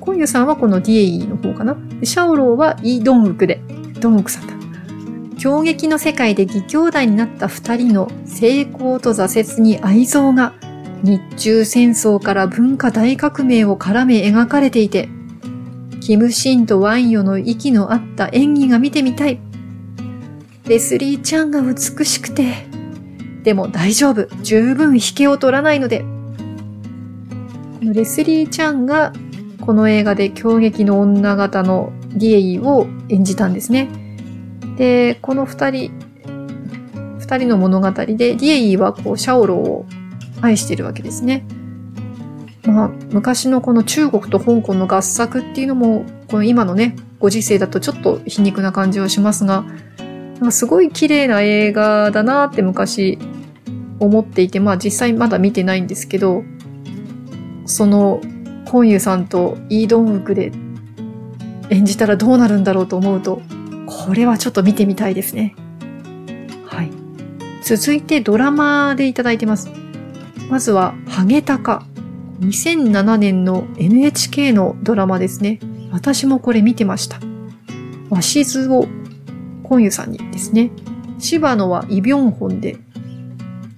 [0.00, 1.76] コンユさんはこのディエイの方かな？
[2.02, 3.60] シャオローはイ・ドンウクで、
[4.00, 4.54] ドンウクさんだ。
[5.38, 10.54] 衝撃の世界で義兄弟になった二人の成功と挫折に愛憎が
[11.02, 15.10] 日中戦争から文化大革命を絡め描かれていて、
[16.00, 19.38] キムシンとワンヨの息の合った演技が見てみたい。
[20.66, 22.66] レスリーちゃんが美しくて、
[23.42, 24.28] でも大丈夫。
[24.42, 26.06] 十分引けを取らないので。
[27.80, 29.12] レスリーちゃんが
[29.60, 33.88] この映画で狂撃の女型のディエイを演じたんですね。
[34.76, 35.92] で、この二人、
[37.18, 39.86] 二人の物語で、ディエイはこう、シャオロを
[40.40, 41.44] 愛してるわけですね。
[42.64, 49.64] まあ、昔のこの中国と香港の合作っていうのも、この今のね、ご時世だとちょっと皮肉な感じはしますが、
[50.36, 53.18] なんかすごい綺麗な映画だなって昔
[53.98, 56.42] 思っていて、まあ実際まだ見てないんですけど、
[57.70, 58.20] その、
[58.66, 60.52] コンユさんとイードンウクで
[61.70, 63.40] 演じたらどうなるんだろうと思うと、
[63.86, 65.54] これはちょっと見てみたいですね。
[66.66, 66.90] はい。
[67.62, 69.70] 続いてドラマでいただいてます。
[70.50, 71.86] まずは、ハゲタカ。
[72.40, 75.60] 2007年の NHK のドラマですね。
[75.92, 77.20] 私もこれ見てました。
[78.10, 78.88] 鷲津を
[79.62, 80.70] コンユさんにですね。
[81.18, 82.78] 芝野はイ・ビョンホンで、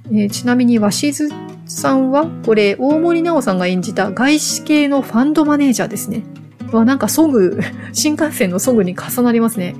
[0.07, 1.29] えー、ちなみに鷲津
[1.73, 6.23] さんは、これ、大森直さんが演じた外資系のファンドマネージャーですね。
[6.71, 7.61] は、なんかソグ、
[7.93, 9.75] 新幹線のソグに重なりますね。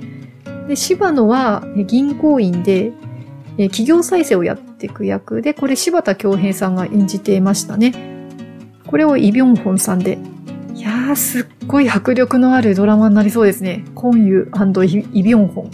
[0.67, 2.93] で、柴野は銀行員で、
[3.57, 7.93] 企業再生をやっていく役で、これ柴田恭平さんが演じていましたね。
[8.87, 10.17] これをイ・ビョンホンさんで。
[10.73, 13.85] いやー、すっごい迫力のあるドラマになりそうですね。
[13.93, 14.49] コンユ
[15.13, 15.69] イ・ビョンホ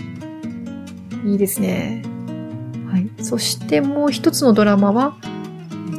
[1.26, 1.30] ン。
[1.30, 2.04] いいですね。
[2.92, 3.10] はい。
[3.22, 5.16] そしてもう一つのドラマは、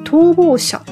[0.05, 0.83] 逃亡者。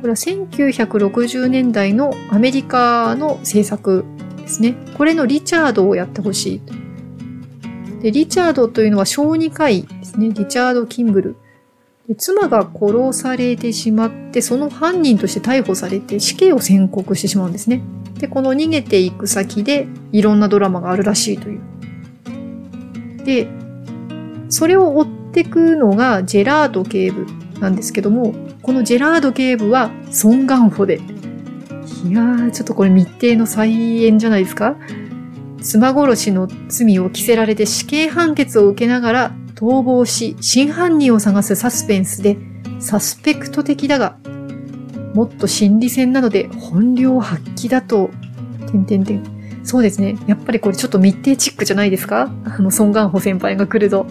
[0.00, 4.04] これは1960年代のアメリカの制作
[4.36, 4.74] ですね。
[4.96, 6.60] これのリチャードをやってほしい。
[8.02, 10.30] で、リチャードというのは小児科医ですね。
[10.30, 11.36] リチャード・キンブル。
[12.16, 17.82] 妻が殺されてしまって、その犯人として逮捕されて死刑を宣告してしまうんですね。
[18.18, 21.60] で、この逃げていく先でいろんなドラマがあるらしいという。
[23.24, 23.48] で、
[24.48, 27.26] それを追っていくのがジェラード警部
[27.60, 31.00] なんですけども、このジェラード警部はソン・ガンホで。
[32.04, 34.76] いやー、ちょっとこれ密偵の再演じゃないですか？
[35.60, 42.38] 妻殺しの罪を着せられて死刑判決を受けながら逃亡し、真犯人を探すサスペンスで、
[42.78, 44.16] サスペクト的だが、
[45.14, 48.10] もっと心理戦なので本領発揮だと、
[48.70, 49.40] てんてんてん。
[49.62, 50.16] そうですね。
[50.26, 52.32] やっぱりこれちょっと密偵チックじゃないですか？
[52.44, 54.06] あの、ソン・ガンホ先輩が来ると。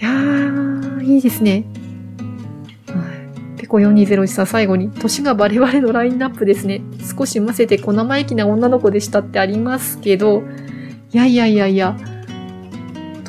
[0.00, 1.64] いやー、いいですね。
[3.70, 6.82] ペコ4201さん最後に、年がバレバレのラインナップですね。
[7.16, 10.42] 少し混ぜて小生意気な女の子でしたってありますけど、
[11.12, 11.16] い。
[11.16, 11.36] やい。
[11.36, 11.54] やい。
[11.54, 11.76] やい。
[11.76, 11.96] や、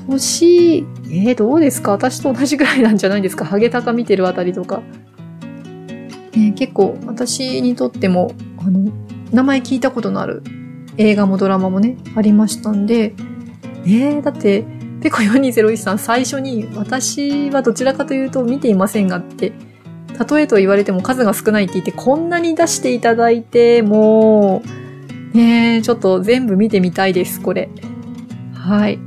[0.08, 2.82] 年、えー、どうですか私と同じぐらい。
[2.82, 3.22] なんじゃない。
[3.22, 4.82] ですかハゲタカ見てるあたりとか。
[6.36, 8.92] ね、結構私にとっても、あの、
[9.32, 9.80] 名前聞い。
[9.80, 10.42] たことのある
[10.98, 13.14] 映画もドラマもね、ありましたんで、
[13.86, 14.66] えー、だって、
[15.04, 18.26] ペコ4201さん最初に私はどちらかとい。
[18.26, 18.74] うと見てい。
[18.74, 19.54] ませんがって、
[20.30, 24.62] 例えと言われても数が少ないって言ってこんなに出していただいて、も
[25.34, 27.70] う、ねちょっと全部見てみたいです、これ。
[28.54, 29.00] はい。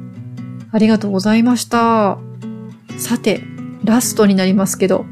[0.72, 2.18] ありがとうございました。
[2.98, 3.42] さて、
[3.84, 5.04] ラストになりますけど、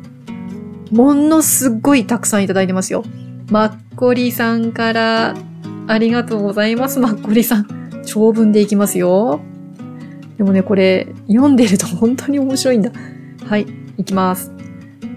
[0.90, 3.04] ものすっごいたくさんいただいてますよ。
[3.50, 5.34] マッコリさんから、
[5.86, 7.66] ありがとうございます、マッコリさん。
[8.04, 9.40] 長文でいきますよ。
[10.38, 12.90] でもね、これ、読んでると本当に面白いんだ。
[13.46, 13.66] はい、
[13.98, 14.52] いきます。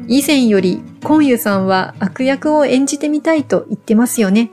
[0.08, 4.52] 以前より、コンユさんは悪役を演じてみたいと言ってますよね。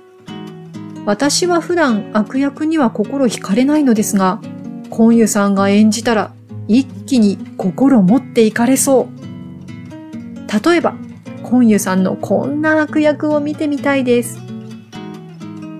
[1.05, 4.40] 私は普段悪役には心惹かれないのですが、
[4.88, 6.32] コンユさんが演じたら
[6.68, 10.64] 一気に心持っていかれそう。
[10.64, 10.94] 例えば、
[11.42, 14.38] コンユさんのこんな悪役を見てみたいです。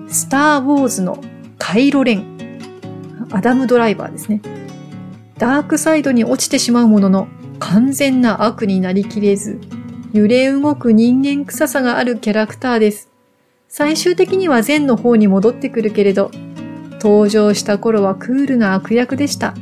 [0.07, 1.19] スター・ウォーズの
[1.57, 2.25] カイロレン。
[3.31, 4.41] アダム・ドライバーですね。
[5.39, 7.27] ダークサイドに落ちてしまうものの
[7.73, 9.59] 完全な悪になりきれず、
[10.13, 13.09] 揺れ動く人間臭さがあるキャラクターです。
[13.67, 16.29] 最終的には善の方に戻ってくるけれど、
[17.01, 19.55] 登場した頃はクールな悪役でした。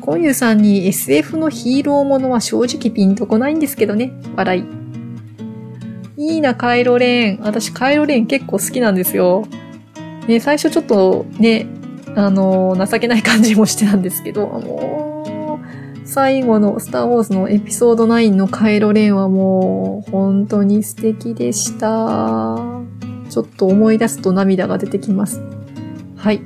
[0.00, 4.12] コンユさんに SF のヒーローものは正直ピンとこないんですけどね。
[4.36, 4.64] 笑い。
[6.18, 7.44] いいな、カイロレーン。
[7.44, 9.44] 私、カイロレーン結構好きなんですよ。
[10.28, 11.66] ね、最初ちょっとね、
[12.14, 15.19] あの、情けない感じもしてたんですけど、もう、
[16.10, 22.56] 最後のスターウォーズのエピソード9のカイロレンはもう、本当に素敵でした。
[23.30, 25.40] ちょっと思い出すと涙が出てきます。
[26.16, 26.40] はい。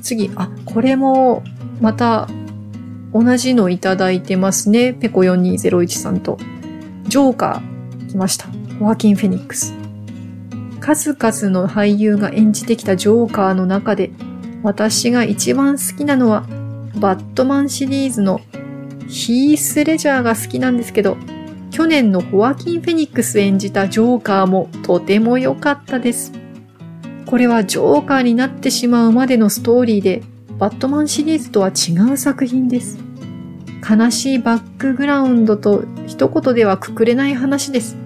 [0.00, 1.44] 次、あ、これも、
[1.82, 2.26] また、
[3.12, 4.94] 同じのいただいてますね。
[4.94, 6.38] ペコ4201さんと。
[7.06, 8.48] ジョーカー、来ました。
[8.80, 9.74] ホアキン・フェニックス。
[10.80, 14.10] 数々の俳優が演じてきたジョーカーの中で、
[14.62, 16.46] 私が一番好きなのは、
[16.98, 18.40] バットマンシリーズの
[19.08, 21.16] ヒース・レジャーが好きなんですけど、
[21.70, 26.32] 去年のホアキン・フェニックス演じたジョーカーもとても良かったです。
[27.26, 30.22] これはジョーカーになってしまうまでのストーリーで、
[30.58, 32.98] バットマンシリーズとは違う作品です。
[33.88, 37.96] 悲しいバックグラウンドと一言ではくくれない話です。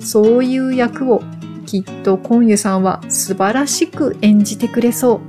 [0.00, 1.22] そういう役を
[1.66, 5.20] きっとコンユさんは素晴らしく演じてくれそう。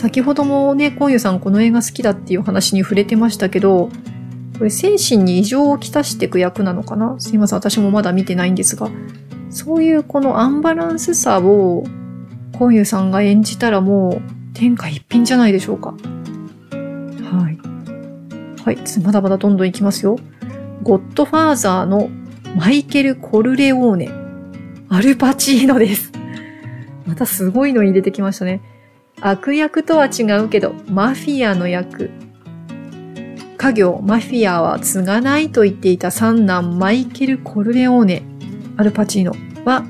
[0.00, 3.90] 先ほどもね、コンユさんこの映画好きだっていう話に触れてましたけど、
[4.56, 7.16] これ精神に異常をきたしていく役なのかな？
[7.18, 8.88] すいません、私もまだ見てないんですが。
[9.50, 11.84] そういうこのアンバランスさを、
[12.58, 15.90] コンユさんが演じたらもう天下一品じゃないでしょうか。
[15.90, 15.96] は
[17.50, 17.58] い。
[18.64, 20.18] はい、まだまだどんどんいきますよ。
[20.82, 22.08] ゴッドファーザーの
[22.56, 24.08] マイケル・コルレオーネ。
[24.88, 26.10] アルパチーノです。
[27.06, 28.62] またすごいのに出てきましたね。
[29.20, 32.10] 悪役とは違うけど、マフィアの役。
[33.56, 38.22] 家業、マフィアは継がないと言っていた三男マイケル・コルレオーネ。
[38.80, 39.34] アルパチーノ
[39.66, 39.84] は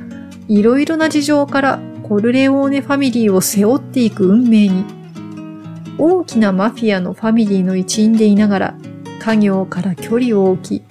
[0.48, 4.84] いろいろな事情からコルレオーネファミリーを背負っていく運命に
[5.96, 8.74] 大きなマフィアのファミリーの一員でいながら
[9.20, 10.84] 家業から距離を置き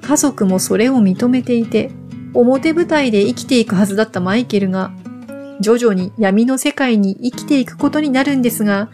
[0.00, 1.90] 家族もそれを認めていて
[2.32, 4.92] 表舞台で生きていくはずだったマイケルが
[5.60, 8.90] 徐々に闇の世界に生きていくことになるんですが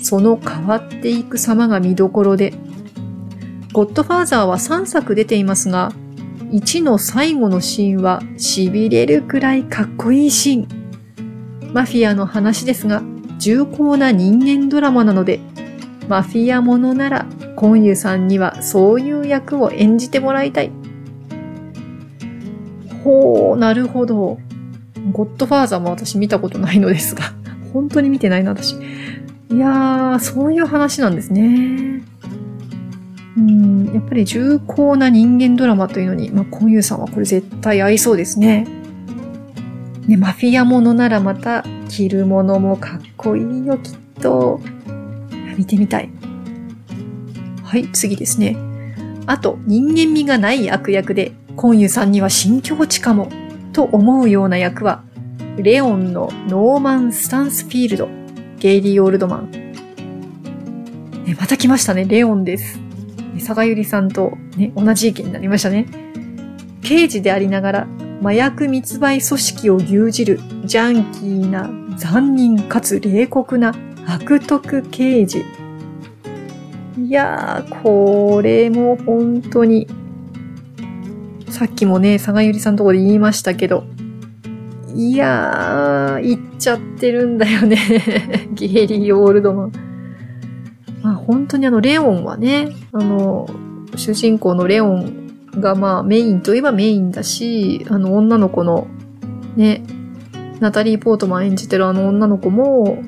[0.00, 2.54] その変わっていく様が見どころで
[3.72, 5.92] ゴッドファーザーは3作出ていますが
[6.52, 11.72] 1の最後のシーンは痺れるくらいかっこいいシーン。
[11.72, 13.02] マフィアの話ですが、
[13.38, 15.40] 重厚な人間ドラマなので、
[16.08, 17.26] マフィアものなら
[17.56, 20.70] コンユさんにはそういう役を演じてもらいたい。
[23.02, 24.38] ほう、なるほど。
[25.10, 27.32] ゴッドファーザーも私見たことないのですが。
[27.72, 28.74] 本当に見てないな、私。
[28.74, 32.02] いやー、そういう話なんですね。
[33.36, 38.66] うん、やっぱり重厚な人間ドラマというのに、まあ、コンユーさんはこれ絶対合いそうですね。
[40.06, 44.60] ね、マフィアものならまた、着るものもかっこいいよ、きっと。
[45.56, 46.10] 見てみたい。
[47.62, 48.56] はい、次ですね。
[49.26, 53.28] あと、人間味がない悪役で、コンユさんには新境地かも、
[53.72, 55.02] と思うような役は、
[55.56, 58.08] レオンのノーマン・スタンスフィールド、
[58.58, 59.50] ゲイリー・オールドマン。
[61.24, 62.80] ね、また来ましたね、レオンです。
[63.38, 65.86] 佐賀ゆりさんと、ね、同じ意見になりましたね。
[66.82, 67.86] 刑事でありながら、
[68.20, 73.74] 麻薬密売組織を牛耳る、ジャンキーな、残忍かつ冷酷な
[74.06, 75.44] 悪徳刑事。
[76.98, 79.86] いやー、これも本当に、
[81.52, 83.84] さっきもね、佐賀ゆりさんのとこで言いましたけど、
[84.94, 87.76] いやー、言っちゃってるんだよね。
[88.54, 89.72] ゲイリー・オールドマン。
[91.02, 93.46] まあ本当にあの、レオンはね、あの、
[93.96, 95.12] 主人公のレオン
[95.60, 98.86] がまあメインといえばメインだし、あの女の子の
[99.54, 99.82] ね、
[100.60, 103.02] ナタリー・ポートマン演じてるあの女の子も、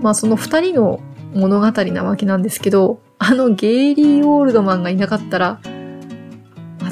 [0.00, 1.00] まあその二人の
[1.34, 5.58] 物語なわけなんですけど、あのゲイリー・オールドマンがいなかったら、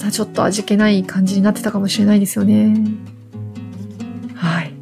[0.03, 2.77] だちょっと味気ない感じになってたかもしれないですよね。
[4.35, 4.75] はい。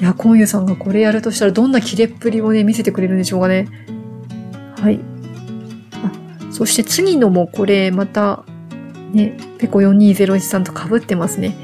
[0.00, 3.68] いや、コンユさんがこれやるとしたらどんなキレっぷりをね、見せてくれるんでしょうかね。
[4.80, 5.00] はい。
[6.04, 8.44] あ、そして次のもこれまた
[9.12, 11.56] ね、ペコ4201さんと被ってますね。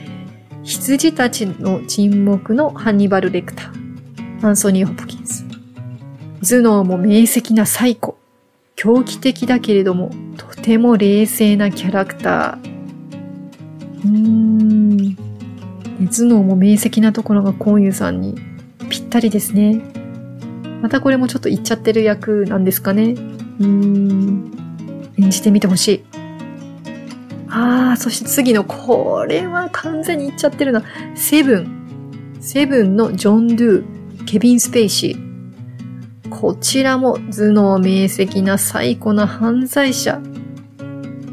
[0.63, 4.47] 羊たちの沈黙のハンニバル・レクター。
[4.47, 5.45] アンソニー・ホプキンス。
[6.43, 8.19] 頭脳も明晰なサイコ。
[8.77, 12.75] 狂気的だけれども、とても冷静なキャラクター。
[14.05, 15.17] うーん。
[16.11, 18.35] 頭脳も明晰なところがコンユさんに
[18.91, 19.81] ぴったりですね。
[20.83, 23.13] またこれもちょっと言っちゃってる役なんですかね。
[23.13, 24.51] うーん。
[25.19, 26.05] 演じてみてほしい。
[27.49, 30.83] ああ、そして次の、これは完全に言っちゃってるな。
[31.15, 32.37] セブン。
[32.41, 33.85] セブンのジョン・ドゥ、
[34.27, 35.24] ケビン・スペイシー。
[36.45, 40.21] こちらも頭脳明晰な最古な犯罪者。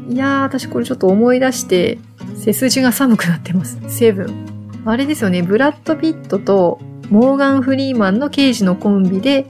[0.08, 1.98] いやー、私これちょっと思い出して、
[2.34, 3.78] 背筋が寒くなってます。
[3.88, 4.82] セブン。
[4.86, 9.44] あれですよね、ブラッド・ピットとモーガン・フリーマンの刑事のコンビで、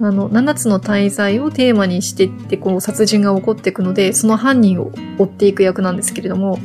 [0.00, 6.58] あの、7つの大罪をテーマにしてって、こう、殺人が起こっていくので、その犯人を追っていく役なんですけれども、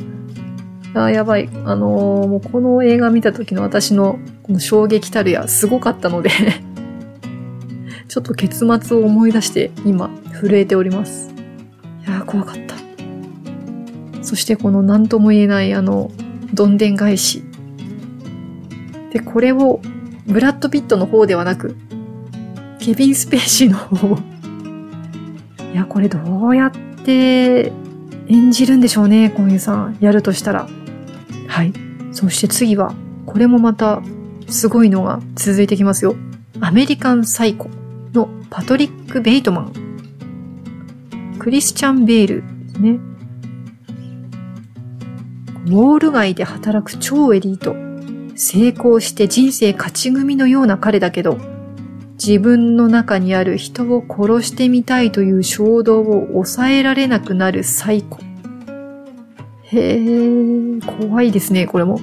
[0.94, 1.50] あやばい。
[1.66, 6.30] あのー、もうこの映画見た時の私のこの衝撃たるやすごかったので
[8.08, 11.32] ちょっと結末を思い出して今震えております。
[12.06, 12.76] いやー怖かった。
[14.22, 16.10] そしてこの何とも言えないあの、
[16.52, 17.44] どんでん返し。
[19.12, 19.80] で、これを
[20.26, 21.76] ブラッド・ピットの方ではなく、
[22.80, 24.18] ケビン・スペーシーの方。
[25.72, 26.70] いや、これどうやっ
[27.04, 27.72] て
[28.28, 29.96] 演じるんでしょうね、コンユさん。
[30.00, 30.68] やるとしたら。
[31.46, 31.72] はい。
[32.12, 32.94] そして次は、
[33.26, 34.02] これもまた、
[34.48, 36.16] すごいのが続いてきますよ。
[36.60, 37.68] アメリカン・サイコ
[38.50, 39.72] パトリック・ベイトマン。
[41.38, 42.44] クリスチャン・ベール
[42.80, 43.00] ね。
[45.66, 47.74] ウォール街で働く超エリート。
[48.36, 51.38] 成功して人生勝ち組のような彼だけど、
[52.12, 58.18] 自分の中にある人を殺してみたいという衝動を抑えられなくなるサイコ。
[59.64, 62.00] へえ、怖いですね、これも。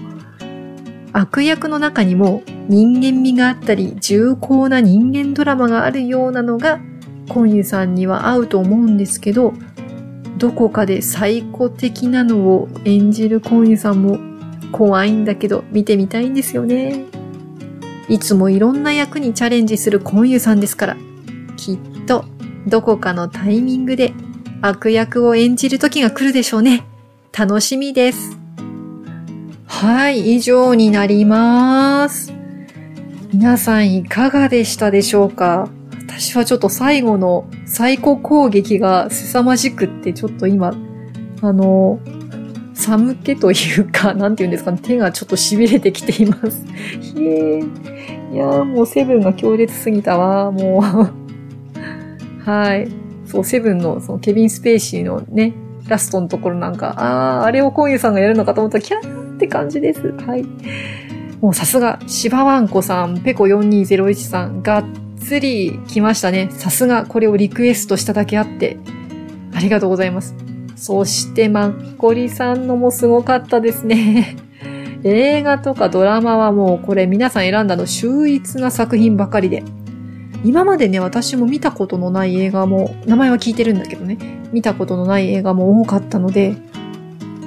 [1.13, 6.79] 悪役の中にも人間味があったり重厚な人間ドラマがあるようなのが
[7.29, 9.53] コンユさんには合うと思うんですけど、
[10.37, 14.17] どこかで最古的なのを演じるコンユさんも
[14.71, 17.05] 怖いんだけど見てみたいんですよね。
[18.09, 20.97] いつもいろんな役にチャレンジするコンユさんですから、
[21.55, 22.25] きっと
[22.67, 24.13] どこかのタイミングで
[24.61, 26.85] 悪役を演じる時が来るでしょうね。
[27.31, 28.42] 楽しみです。
[29.75, 32.31] はい、以上になります。
[33.33, 35.67] 皆さんいかがでしたでしょうか？
[36.07, 40.73] 私はちょっと最後の最高攻撃が凄まじくってちょっと今、
[41.41, 41.99] あの、
[42.75, 46.65] 寒気というか、 なんて言うんですかね、手がちょっと痺れてきています。
[47.01, 48.33] ひえー。
[48.33, 50.81] いやーもうセブンが強烈すぎたわ、も
[52.45, 52.45] う。
[52.49, 52.87] はい。
[53.25, 55.53] そう、セブンのそのケビン・スペーシーのね、
[55.89, 60.13] ラストのところなんか、あー、あれをコンユさんがやるのかと思ったら、キャーって感じです。
[60.25, 60.45] はい。
[61.41, 64.85] もうさすが、シバワンコさん、ペコ4201さん、がっ
[65.17, 66.49] つり来ましたね。
[66.51, 68.77] さすが、これをリクエストしただけあって、
[69.63, 70.35] りがとうございます。
[70.75, 74.37] そして、マッコリさんのもすごかったですね。
[75.03, 79.63] 映画とかドラマはもうこれ皆さん選んだの秀逸な作品ばかりで。
[80.45, 84.17] 今までね、私も見たことのない映画も、名前は聞いてるんだけどね、
[84.51, 86.55] 見たことのない映画も多かったので、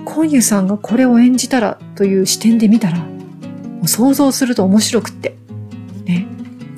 [0.07, 5.37] コンユさんがこれを演じたらという視点で見たら、もう想像すると面白くって、
[6.05, 6.27] ね、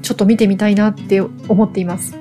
[0.02, 2.18] ちょっと見てみたいなって思っています。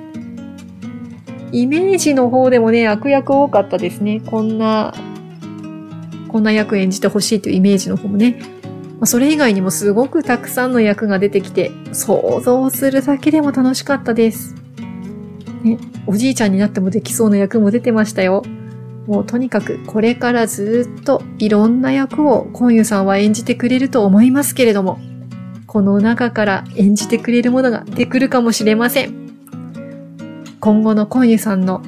[1.50, 4.20] イメージの方でもね、悪役多かったですね。
[4.20, 4.94] こんな、
[6.28, 8.38] こんな役演じてほしいというイメージの方もね。
[9.00, 14.54] まあ、それ以外にもすごくたくさんの役が出てきて、想像するだけでも楽しかったです。
[15.62, 18.42] ね、おじいちゃんになってもできそうな役も出てましたよ。
[19.08, 24.98] もうとにかくこれからずっといろんな役をコンユさんは演じてくれると思いますけれども、
[25.66, 29.14] この中から演じてくれるものが出てくるかもしれません。
[30.60, 31.82] 今後のコンユさんの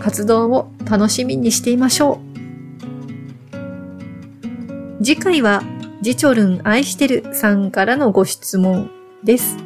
[0.00, 2.18] 活動を楽しみにしていましょ
[5.00, 5.04] う。
[5.04, 5.62] 次回は、
[6.00, 8.90] ジチョルン愛してるさんからのご質問
[9.22, 9.56] です。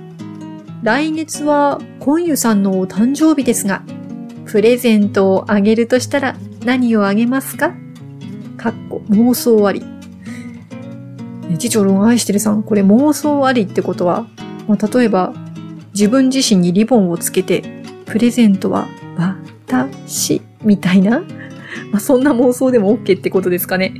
[0.82, 3.82] 来月はコンユさんのお誕生日ですが、
[4.44, 7.74] プレゼントをあげるとしたら何をあげますか？
[8.56, 9.82] かっこ妄想あり。
[11.56, 14.26] ジチョルン愛してるさん、これ妄想ありってことは、
[14.68, 15.32] まあ、例えば
[15.92, 18.86] 自分自身にリボンをつけてプレゼントは
[19.66, 21.26] 私みたいな、ま
[21.94, 23.94] あ、そんな妄想でも OK ってことですかね。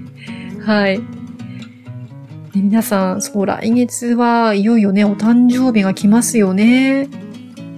[0.65, 1.01] はい。
[2.53, 7.09] で皆さん、そう、来月はいよいよね、お誕生日が来ますよね。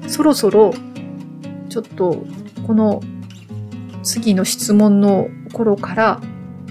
[0.07, 0.75] そろそろ、
[1.69, 2.25] ちょっと、
[2.67, 3.03] この
[4.03, 6.21] 次の質問の頃から、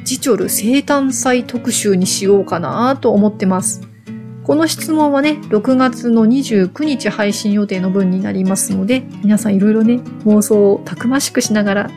[0.03, 3.81] ジチョル生誕祭特集にしようかなと思ってます。
[4.43, 11.89] この質問はね、6月の29日配信予定の分になりますので、皆さんいろいろね、妄想をたくましくしながら、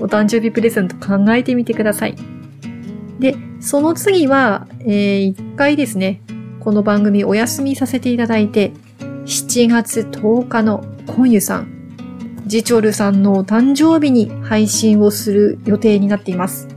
[0.00, 2.16] お誕生日プレゼント考えてみてください。
[3.20, 6.20] で、その次は、えー、一回ですね、
[6.60, 8.72] この番組お休みさせていただいて、
[9.24, 11.73] 7月10日のコンユさん、
[12.46, 16.68] ジチョルさんのお誕生日に配信をする予定になっています。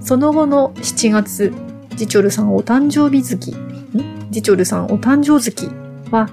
[0.00, 1.52] その後の7月、
[1.96, 4.30] ジチョルさんお誕生日月、ん？
[4.30, 5.70] ジチョルさんお誕生月
[6.10, 6.28] は、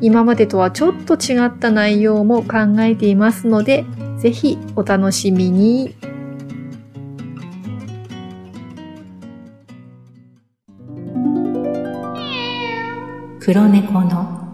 [0.00, 3.84] 今までとはちょっと違った内容も考えていますので、
[4.18, 5.94] ぜひお楽しみに。
[13.40, 14.47] 黒猫の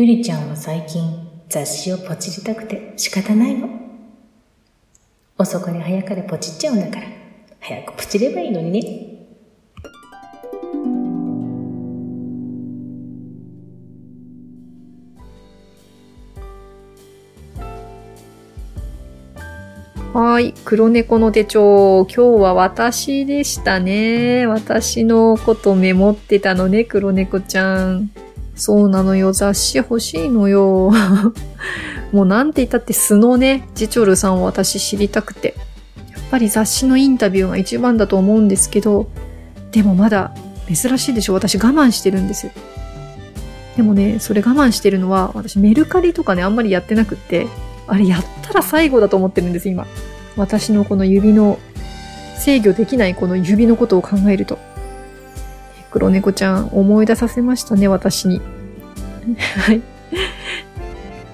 [0.00, 3.68] ゆりちゃんは最近雑誌をポチりたくて仕方ないの。
[5.36, 7.06] 遅かれ早かれポチっちゃうんだから、
[7.60, 8.80] 早くポチればいいのにね。
[20.14, 20.54] はい。
[20.64, 22.06] 黒猫の手帳。
[22.06, 24.46] 今日は私でしたね。
[24.46, 28.10] 私のことメモってたのね、黒猫ちゃん。
[28.54, 29.32] そうなのよ。
[29.32, 30.92] 雑誌欲しいのよ。
[32.12, 35.54] もうなんて言ったって素のね、ジチョルさんを私知りたくて。
[36.10, 39.08] やっぱり雑誌のインタビューが一番だと思うんですけど、
[39.72, 40.32] でもまだ
[40.72, 41.34] 珍しいでしょ。
[41.34, 42.52] 私我慢してるんですよ。
[43.76, 47.46] でもね、それ我慢してるのは、私メルカリとかね、あんまりやってなくって、
[47.86, 49.86] あれやったら最後だと思ってるんです、今。
[50.36, 51.58] 私のこの指の、
[52.38, 54.58] 制御できないこの指のことを考えると。
[55.90, 58.40] 黒猫ちゃん、思い出させましたね、私に。
[59.56, 59.82] はい。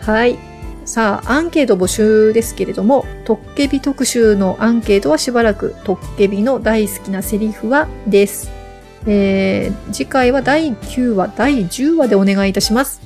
[0.01, 0.39] はい。
[0.85, 8.51] さあ、アンケート募集ですけれども、トッケビ特集のアンケートはしばらく、トッケビの大好きなセリフは、です。
[9.07, 13.01] えー、次回は第9話、第10話でお願いいたします。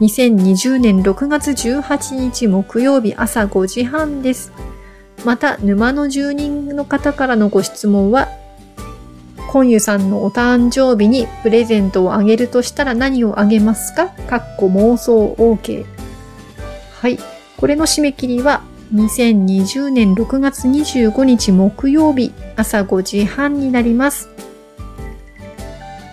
[0.00, 4.52] 2020年6月18日木曜日朝5時半です。
[5.24, 8.28] また、沼の住人の方からのご質問は、
[9.52, 14.08] コンユさんのお誕生日にプレゼントをあげるとしたら何をあげますか？
[14.08, 15.84] かっこ妄想 OK。
[16.98, 17.18] はい。
[17.58, 18.62] これの締め切りは、
[18.94, 24.30] 2020年6月25日木曜日朝5時半になります。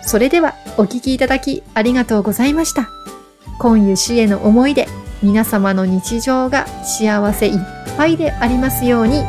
[0.02, 2.90] それでは、お聞きいただきありがとうございました。
[3.58, 4.86] 今湯氏への思いで
[5.22, 7.58] 皆様の日常が幸せいっ
[7.96, 9.24] ぱいでありますように。